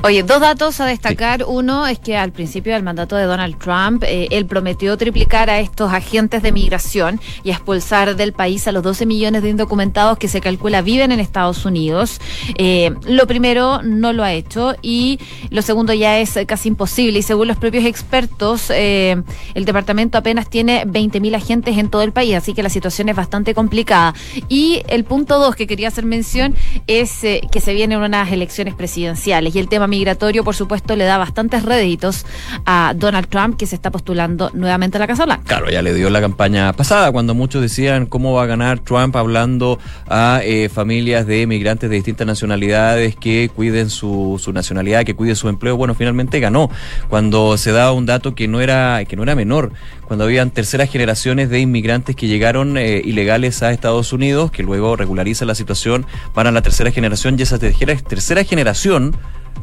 Oye, 0.03 0.23
dos 0.23 0.39
datos 0.39 0.79
a 0.79 0.85
destacar. 0.85 1.43
Uno 1.47 1.87
es 1.87 1.99
que 1.99 2.15
al 2.15 2.31
principio 2.31 2.73
del 2.73 2.83
mandato 2.83 3.15
de 3.15 3.23
Donald 3.23 3.57
Trump, 3.57 4.03
eh, 4.03 4.27
él 4.31 4.45
prometió 4.45 4.95
triplicar 4.97 5.49
a 5.49 5.59
estos 5.59 5.91
agentes 5.91 6.43
de 6.43 6.51
migración 6.51 7.19
y 7.43 7.49
expulsar 7.49 8.15
del 8.15 8.33
país 8.33 8.67
a 8.67 8.71
los 8.71 8.83
12 8.83 9.05
millones 9.05 9.41
de 9.41 9.49
indocumentados 9.49 10.17
que 10.17 10.27
se 10.27 10.41
calcula 10.41 10.81
viven 10.81 11.11
en 11.11 11.19
Estados 11.19 11.65
Unidos. 11.65 12.21
Eh, 12.55 12.93
lo 13.05 13.25
primero 13.27 13.81
no 13.81 14.13
lo 14.13 14.23
ha 14.23 14.33
hecho 14.33 14.75
y 14.81 15.19
lo 15.49 15.61
segundo 15.61 15.93
ya 15.93 16.19
es 16.19 16.37
casi 16.45 16.69
imposible. 16.69 17.19
Y 17.19 17.23
según 17.23 17.47
los 17.47 17.57
propios 17.57 17.85
expertos, 17.85 18.69
eh, 18.69 19.21
el 19.55 19.65
departamento 19.65 20.17
apenas 20.17 20.49
tiene 20.49 20.85
20.000 20.85 21.35
agentes 21.35 21.77
en 21.77 21.89
todo 21.89 22.03
el 22.03 22.11
país, 22.11 22.35
así 22.35 22.53
que 22.53 22.63
la 22.63 22.69
situación 22.69 23.09
es 23.09 23.15
bastante 23.15 23.53
complicada. 23.53 24.13
Y 24.47 24.83
el 24.87 25.03
punto 25.03 25.39
dos 25.39 25.55
que 25.55 25.67
quería 25.67 25.87
hacer 25.87 26.05
mención 26.05 26.55
es 26.87 26.98
eh, 26.99 27.41
que 27.49 27.61
se 27.61 27.73
vienen 27.73 27.99
unas 27.99 28.29
elecciones 28.29 28.73
presidenciales 28.73 29.55
y 29.55 29.59
el 29.59 29.69
tema 29.69 29.87
migratorio, 29.87 30.43
por 30.43 30.53
supuesto, 30.53 30.97
le 30.97 31.05
da 31.05 31.17
bastantes 31.17 31.63
réditos 31.63 32.25
a 32.65 32.93
Donald 32.93 33.27
Trump, 33.29 33.55
que 33.57 33.65
se 33.65 33.75
está 33.75 33.89
postulando 33.89 34.51
nuevamente 34.53 34.97
a 34.97 34.99
la 34.99 35.07
Casa 35.07 35.23
Blanca. 35.23 35.45
Claro, 35.45 35.69
ya 35.69 35.81
le 35.81 35.93
dio 35.93 36.09
la 36.09 36.19
campaña 36.19 36.73
pasada, 36.73 37.09
cuando 37.13 37.33
muchos 37.33 37.61
decían 37.61 38.05
cómo 38.05 38.33
va 38.33 38.43
a 38.43 38.45
ganar 38.47 38.79
Trump 38.79 39.15
hablando 39.15 39.79
a 40.09 40.41
eh, 40.43 40.67
familias 40.67 41.25
de 41.25 41.47
migrantes 41.47 41.89
de 41.89 41.95
distintas 41.95 42.27
nacionalidades 42.27 43.15
que 43.15 43.49
cuiden 43.55 43.89
su, 43.89 44.41
nacionalidad, 44.53 45.05
que 45.05 45.15
cuiden 45.15 45.37
su 45.37 45.47
empleo. 45.47 45.77
Bueno, 45.77 45.95
finalmente 45.95 46.41
ganó 46.41 46.69
cuando 47.07 47.57
se 47.57 47.71
daba 47.71 47.93
un 47.93 48.05
dato 48.05 48.35
que 48.35 48.49
no 48.49 48.59
era, 48.59 49.05
que 49.05 49.15
no 49.15 49.23
era 49.23 49.35
menor, 49.35 49.71
cuando 50.05 50.25
habían 50.25 50.51
terceras 50.51 50.89
generaciones 50.91 51.49
de 51.49 51.61
inmigrantes 51.61 52.15
que 52.15 52.27
llegaron 52.27 52.77
eh, 52.77 53.01
ilegales 53.05 53.63
a 53.63 53.71
Estados 53.71 54.11
Unidos, 54.11 54.51
que 54.51 54.63
luego 54.63 54.97
regulariza 54.97 55.45
la 55.45 55.55
situación 55.55 56.05
para 56.33 56.51
la 56.51 56.61
tercera 56.61 56.88
generación 56.91 57.35
y 57.37 57.43
esa 57.43 57.57
tercera, 57.57 57.95
tercera 57.95 58.43
generación 58.43 59.15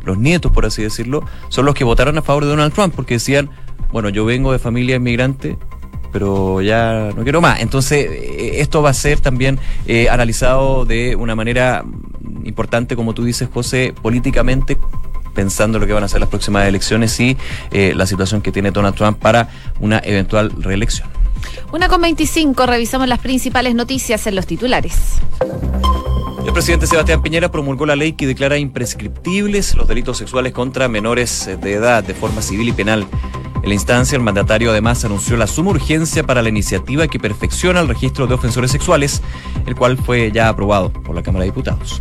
los 0.06 0.18
nietos, 0.18 0.52
por 0.52 0.64
así 0.64 0.82
decirlo, 0.82 1.24
son 1.48 1.66
los 1.66 1.74
que 1.74 1.84
votaron 1.84 2.16
a 2.16 2.22
favor 2.22 2.44
de 2.44 2.50
Donald 2.50 2.72
Trump 2.72 2.94
porque 2.94 3.14
decían, 3.14 3.50
bueno, 3.92 4.08
yo 4.08 4.24
vengo 4.24 4.52
de 4.52 4.58
familia 4.58 4.96
inmigrante, 4.96 5.58
pero 6.12 6.62
ya 6.62 7.10
no 7.14 7.24
quiero 7.24 7.40
más. 7.40 7.60
Entonces, 7.60 8.08
eh, 8.10 8.60
esto 8.60 8.82
va 8.82 8.90
a 8.90 8.94
ser 8.94 9.20
también 9.20 9.58
eh, 9.86 10.08
analizado 10.08 10.84
de 10.84 11.16
una 11.16 11.34
manera 11.34 11.84
importante, 12.44 12.96
como 12.96 13.14
tú 13.14 13.24
dices, 13.24 13.48
José, 13.52 13.92
políticamente 14.00 14.78
pensando 15.34 15.78
lo 15.78 15.86
que 15.86 15.92
van 15.92 16.04
a 16.04 16.08
ser 16.08 16.20
las 16.20 16.30
próximas 16.30 16.66
elecciones 16.66 17.18
y 17.20 17.36
eh, 17.70 17.92
la 17.94 18.06
situación 18.06 18.40
que 18.40 18.52
tiene 18.52 18.70
Donald 18.70 18.94
Trump 18.94 19.18
para 19.18 19.50
una 19.80 19.98
eventual 19.98 20.50
reelección. 20.62 21.08
Una 21.72 21.88
con 21.88 22.00
25, 22.00 22.64
revisamos 22.64 23.08
las 23.08 23.18
principales 23.18 23.74
noticias 23.74 24.26
en 24.26 24.36
los 24.36 24.46
titulares. 24.46 24.94
El 26.46 26.52
presidente 26.52 26.86
Sebastián 26.86 27.22
Piñera 27.22 27.50
promulgó 27.50 27.86
la 27.86 27.96
ley 27.96 28.12
que 28.12 28.24
declara 28.24 28.56
imprescriptibles 28.56 29.74
los 29.74 29.88
delitos 29.88 30.16
sexuales 30.16 30.52
contra 30.52 30.86
menores 30.86 31.50
de 31.60 31.72
edad 31.72 32.04
de 32.04 32.14
forma 32.14 32.40
civil 32.40 32.68
y 32.68 32.72
penal. 32.72 33.04
En 33.62 33.68
la 33.68 33.74
instancia, 33.74 34.14
el 34.14 34.22
mandatario 34.22 34.70
además 34.70 35.04
anunció 35.04 35.36
la 35.36 35.48
suma 35.48 35.70
urgencia 35.70 36.22
para 36.22 36.42
la 36.42 36.48
iniciativa 36.48 37.08
que 37.08 37.18
perfecciona 37.18 37.80
el 37.80 37.88
registro 37.88 38.28
de 38.28 38.34
ofensores 38.34 38.70
sexuales, 38.70 39.22
el 39.66 39.74
cual 39.74 39.98
fue 39.98 40.30
ya 40.30 40.48
aprobado 40.48 40.92
por 40.92 41.16
la 41.16 41.22
Cámara 41.24 41.44
de 41.44 41.50
Diputados. 41.50 42.00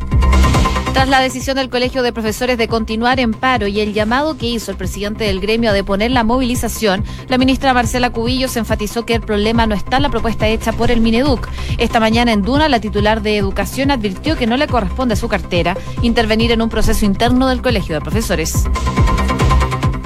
Tras 0.96 1.10
la 1.10 1.20
decisión 1.20 1.58
del 1.58 1.70
Colegio 1.70 2.04
de 2.04 2.14
Profesores 2.14 2.58
de 2.58 2.70
continuar 2.70 3.20
en 3.20 3.34
paro 3.34 3.68
y 3.68 3.82
el 3.82 3.94
llamado 3.94 4.38
que 4.38 4.46
hizo 4.46 4.72
el 4.72 4.78
presidente 4.78 5.26
del 5.26 5.42
gremio 5.42 5.72
a 5.72 5.74
deponer 5.74 6.10
la 6.10 6.24
movilización, 6.24 7.04
la 7.28 7.38
ministra 7.38 7.74
Marcela 7.74 8.12
Cubillos 8.12 8.56
enfatizó 8.56 9.06
que 9.06 9.14
el 9.14 9.20
problema 9.20 9.68
no 9.68 9.76
está 9.76 9.98
en 9.98 10.04
la 10.04 10.10
propuesta 10.10 10.48
hecha 10.48 10.72
por 10.72 10.92
el 10.92 11.02
Mineduc. 11.02 11.50
Esta 11.80 12.00
mañana 12.00 12.32
en 12.32 12.44
Duna, 12.44 12.70
la 12.70 12.80
titular 12.80 13.22
de 13.22 13.36
Educación 13.36 13.92
advirtió 13.92 14.38
que 14.38 14.48
no 14.48 14.56
le 14.56 14.68
corresponde 14.68 15.16
a 15.16 15.18
su 15.18 15.28
cartera 15.28 15.76
intervenir 16.02 16.54
en 16.54 16.62
un 16.62 16.70
proceso 16.70 17.04
interno 17.04 17.50
del 17.50 17.62
Colegio 17.62 17.96
de 17.96 18.00
Profesores. 18.00 18.64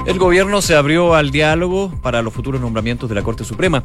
El 0.06 0.18
gobierno 0.18 0.60
se 0.60 0.74
abrió 0.74 1.14
al 1.14 1.30
diálogo 1.30 1.92
para 2.02 2.20
los 2.20 2.34
futuros 2.34 2.60
nombramientos 2.60 3.08
de 3.08 3.14
la 3.14 3.22
Corte 3.22 3.44
Suprema. 3.44 3.80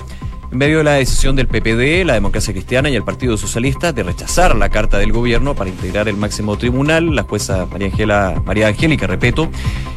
En 0.56 0.60
medio 0.60 0.78
de 0.78 0.84
la 0.86 0.94
decisión 0.94 1.36
del 1.36 1.50
PPD, 1.50 2.06
la 2.06 2.14
Democracia 2.14 2.54
Cristiana 2.54 2.90
y 2.90 2.96
el 2.96 3.04
Partido 3.04 3.36
Socialista 3.36 3.92
de 3.92 4.04
rechazar 4.04 4.56
la 4.56 4.70
carta 4.70 4.98
del 4.98 5.12
gobierno 5.12 5.54
para 5.54 5.70
integrar 5.70 6.08
el 6.08 6.16
máximo 6.16 6.58
tribunal, 6.58 7.14
la 7.14 7.24
jueza 7.24 7.66
María, 7.66 7.88
Angela, 7.88 8.42
María 8.46 8.70
Angélica 8.70 9.06
Repeto, 9.06 9.50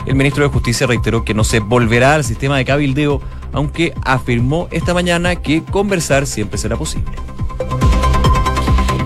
el 0.05 0.17
ministro 0.17 0.43
de 0.43 0.51
Justicia 0.51 0.89
reiteró 0.89 1.25
que 1.25 1.33
no 1.33 1.45
se 1.45 1.61
volverá 1.61 2.17
al 2.17 2.25
sistema 2.25 2.57
de 2.57 2.65
cabildeo, 2.65 3.21
aunque 3.53 3.95
afirmó 4.03 4.67
esta 4.73 4.95
mañana 4.95 5.37
que 5.37 5.63
conversar 5.63 6.27
siempre 6.27 6.59
será 6.59 6.77
posible. 6.77 7.13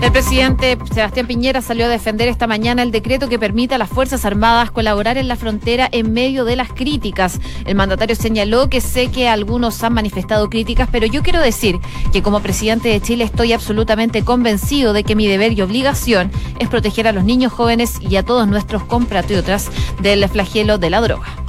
El 0.03 0.11
presidente 0.11 0.77
Sebastián 0.93 1.27
Piñera 1.27 1.61
salió 1.61 1.85
a 1.85 1.87
defender 1.87 2.27
esta 2.27 2.45
mañana 2.45 2.83
el 2.83 2.91
decreto 2.91 3.29
que 3.29 3.39
permite 3.39 3.75
a 3.75 3.77
las 3.77 3.87
Fuerzas 3.87 4.25
Armadas 4.25 4.69
colaborar 4.69 5.17
en 5.17 5.29
la 5.29 5.37
frontera 5.37 5.87
en 5.89 6.11
medio 6.11 6.43
de 6.43 6.57
las 6.57 6.73
críticas. 6.73 7.39
El 7.63 7.75
mandatario 7.75 8.13
señaló 8.13 8.69
que 8.69 8.81
sé 8.81 9.07
que 9.07 9.29
algunos 9.29 9.81
han 9.81 9.93
manifestado 9.93 10.49
críticas, 10.49 10.89
pero 10.91 11.07
yo 11.07 11.23
quiero 11.23 11.39
decir 11.39 11.79
que 12.11 12.21
como 12.21 12.41
presidente 12.41 12.89
de 12.89 12.99
Chile 12.99 13.23
estoy 13.23 13.53
absolutamente 13.53 14.25
convencido 14.25 14.91
de 14.91 15.05
que 15.05 15.15
mi 15.15 15.25
deber 15.25 15.53
y 15.53 15.61
obligación 15.61 16.31
es 16.59 16.67
proteger 16.67 17.07
a 17.07 17.13
los 17.13 17.23
niños 17.23 17.53
jóvenes 17.53 18.01
y 18.01 18.17
a 18.17 18.23
todos 18.23 18.45
nuestros 18.45 18.83
compatriotas 18.83 19.71
del 20.01 20.27
flagelo 20.27 20.77
de 20.79 20.89
la 20.89 20.99
droga. 20.99 21.42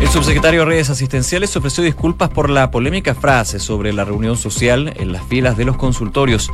El 0.00 0.08
subsecretario 0.08 0.60
de 0.60 0.66
Redes 0.66 0.90
Asistenciales 0.90 1.56
ofreció 1.56 1.82
disculpas 1.82 2.30
por 2.30 2.50
la 2.50 2.70
polémica 2.70 3.14
frase 3.16 3.58
sobre 3.58 3.92
la 3.92 4.04
reunión 4.04 4.36
social 4.36 4.92
en 4.96 5.12
las 5.12 5.24
filas 5.24 5.56
de 5.56 5.64
los 5.64 5.76
consultorios. 5.76 6.50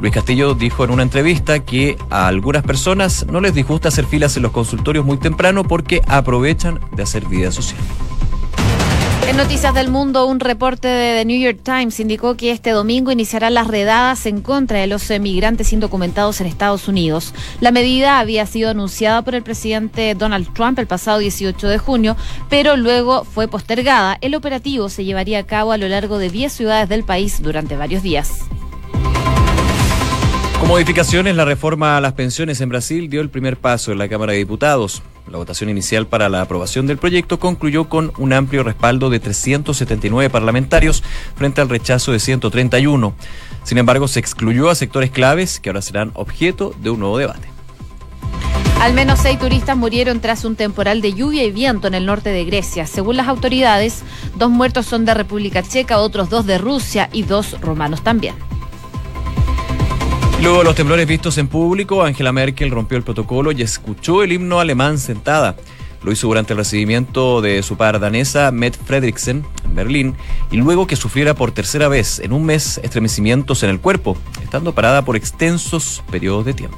Luis 0.00 0.12
Castillo 0.12 0.54
dijo 0.54 0.84
en 0.84 0.90
una 0.90 1.02
entrevista 1.02 1.60
que 1.60 1.96
a 2.10 2.26
algunas 2.26 2.62
personas 2.64 3.26
no 3.26 3.40
les 3.40 3.54
disgusta 3.54 3.88
hacer 3.88 4.04
filas 4.04 4.36
en 4.36 4.42
los 4.42 4.52
consultorios 4.52 5.06
muy 5.06 5.16
temprano 5.16 5.64
porque 5.64 6.02
aprovechan 6.06 6.80
de 6.94 7.02
hacer 7.02 7.24
vida 7.26 7.50
social. 7.50 7.80
En 9.28 9.36
Noticias 9.36 9.72
del 9.72 9.88
Mundo, 9.88 10.26
un 10.26 10.40
reporte 10.40 10.88
de 10.88 11.18
The 11.20 11.24
New 11.24 11.40
York 11.40 11.60
Times 11.62 12.00
indicó 12.00 12.36
que 12.36 12.50
este 12.50 12.70
domingo 12.70 13.12
iniciarán 13.12 13.54
las 13.54 13.68
redadas 13.68 14.26
en 14.26 14.42
contra 14.42 14.80
de 14.80 14.88
los 14.88 15.08
emigrantes 15.10 15.72
indocumentados 15.72 16.40
en 16.40 16.48
Estados 16.48 16.88
Unidos. 16.88 17.32
La 17.60 17.70
medida 17.70 18.18
había 18.18 18.44
sido 18.46 18.70
anunciada 18.70 19.22
por 19.22 19.36
el 19.36 19.42
presidente 19.42 20.14
Donald 20.16 20.52
Trump 20.52 20.78
el 20.80 20.88
pasado 20.88 21.18
18 21.18 21.68
de 21.68 21.78
junio, 21.78 22.16
pero 22.50 22.76
luego 22.76 23.24
fue 23.24 23.46
postergada. 23.46 24.18
El 24.20 24.34
operativo 24.34 24.88
se 24.88 25.04
llevaría 25.04 25.38
a 25.38 25.46
cabo 25.46 25.70
a 25.70 25.78
lo 25.78 25.88
largo 25.88 26.18
de 26.18 26.28
10 26.28 26.52
ciudades 26.52 26.88
del 26.88 27.04
país 27.04 27.40
durante 27.40 27.76
varios 27.76 28.02
días. 28.02 28.40
Con 30.58 30.68
modificaciones, 30.68 31.36
la 31.36 31.44
reforma 31.44 31.96
a 31.96 32.00
las 32.00 32.12
pensiones 32.12 32.60
en 32.60 32.68
Brasil 32.68 33.08
dio 33.08 33.20
el 33.20 33.30
primer 33.30 33.56
paso 33.56 33.92
en 33.92 33.98
la 33.98 34.08
Cámara 34.08 34.32
de 34.32 34.38
Diputados. 34.38 35.02
La 35.30 35.38
votación 35.38 35.70
inicial 35.70 36.06
para 36.06 36.28
la 36.28 36.42
aprobación 36.42 36.86
del 36.86 36.98
proyecto 36.98 37.38
concluyó 37.38 37.88
con 37.88 38.12
un 38.18 38.32
amplio 38.32 38.62
respaldo 38.64 39.08
de 39.08 39.20
379 39.20 40.28
parlamentarios 40.30 41.02
frente 41.36 41.60
al 41.60 41.68
rechazo 41.68 42.12
de 42.12 42.18
131. 42.18 43.14
Sin 43.62 43.78
embargo, 43.78 44.08
se 44.08 44.20
excluyó 44.20 44.68
a 44.68 44.74
sectores 44.74 45.10
claves 45.10 45.60
que 45.60 45.70
ahora 45.70 45.82
serán 45.82 46.10
objeto 46.14 46.74
de 46.80 46.90
un 46.90 47.00
nuevo 47.00 47.18
debate. 47.18 47.48
Al 48.80 48.94
menos 48.94 49.20
seis 49.20 49.38
turistas 49.38 49.76
murieron 49.76 50.20
tras 50.20 50.44
un 50.44 50.56
temporal 50.56 51.00
de 51.00 51.12
lluvia 51.12 51.44
y 51.44 51.52
viento 51.52 51.86
en 51.86 51.94
el 51.94 52.04
norte 52.04 52.30
de 52.30 52.44
Grecia. 52.44 52.84
Según 52.84 53.16
las 53.16 53.28
autoridades, 53.28 54.02
dos 54.34 54.50
muertos 54.50 54.86
son 54.86 55.04
de 55.04 55.14
República 55.14 55.62
Checa, 55.62 56.00
otros 56.00 56.30
dos 56.30 56.46
de 56.46 56.58
Rusia 56.58 57.08
y 57.12 57.22
dos 57.22 57.60
romanos 57.60 58.02
también. 58.02 58.34
Luego 60.42 60.58
de 60.58 60.64
los 60.64 60.74
temblores 60.74 61.06
vistos 61.06 61.38
en 61.38 61.46
público, 61.46 62.02
Angela 62.02 62.32
Merkel 62.32 62.72
rompió 62.72 62.98
el 62.98 63.04
protocolo 63.04 63.52
y 63.52 63.62
escuchó 63.62 64.24
el 64.24 64.32
himno 64.32 64.58
alemán 64.58 64.98
sentada. 64.98 65.54
Lo 66.02 66.10
hizo 66.10 66.26
durante 66.26 66.52
el 66.52 66.56
recibimiento 66.56 67.40
de 67.40 67.62
su 67.62 67.76
par 67.76 68.00
danesa, 68.00 68.50
Met 68.50 68.76
Fredriksen, 68.76 69.44
en 69.64 69.74
Berlín, 69.76 70.16
y 70.50 70.56
luego 70.56 70.88
que 70.88 70.96
sufriera 70.96 71.34
por 71.34 71.52
tercera 71.52 71.86
vez 71.86 72.18
en 72.18 72.32
un 72.32 72.44
mes 72.44 72.80
estremecimientos 72.82 73.62
en 73.62 73.70
el 73.70 73.78
cuerpo, 73.78 74.16
estando 74.42 74.74
parada 74.74 75.04
por 75.04 75.14
extensos 75.14 76.02
periodos 76.10 76.44
de 76.44 76.54
tiempo. 76.54 76.76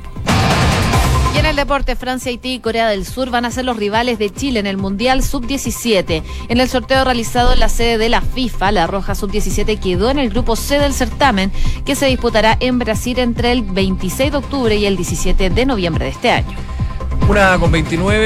Deporte, 1.57 1.97
Francia, 1.97 2.31
Haití 2.31 2.55
y 2.55 2.59
Corea 2.61 2.89
del 2.89 3.05
Sur 3.07 3.31
van 3.31 3.45
a 3.45 3.51
ser 3.51 3.65
los 3.65 3.77
rivales 3.77 4.19
de 4.19 4.31
Chile 4.31 4.61
en 4.61 4.67
el 4.67 4.77
Mundial 4.77 5.23
Sub-17. 5.23 6.23
En 6.49 6.61
el 6.61 6.69
sorteo 6.69 7.05
realizado 7.05 7.53
en 7.53 7.61
la 7.61 7.69
sede 7.69 7.99
de 7.99 8.09
la 8.09 8.21
FIFA, 8.21 8.73
la 8.73 8.87
Roja 8.87 9.15
Sub-17 9.15 9.79
quedó 9.79 10.11
en 10.11 10.19
el 10.19 10.31
grupo 10.31 10.57
C 10.57 10.79
del 10.79 10.93
certamen, 10.93 11.53
que 11.85 11.95
se 11.95 12.07
disputará 12.07 12.57
en 12.61 12.79
Brasil 12.79 13.19
entre 13.19 13.53
el 13.53 13.63
26 13.63 14.33
de 14.33 14.39
octubre 14.39 14.77
y 14.77 14.87
el 14.87 14.97
17 14.97 15.51
de 15.51 15.67
noviembre 15.67 16.07
de 16.07 16.11
este 16.11 16.31
año. 16.31 16.57
Una 17.29 17.59
con 17.59 17.73
29. 17.73 18.23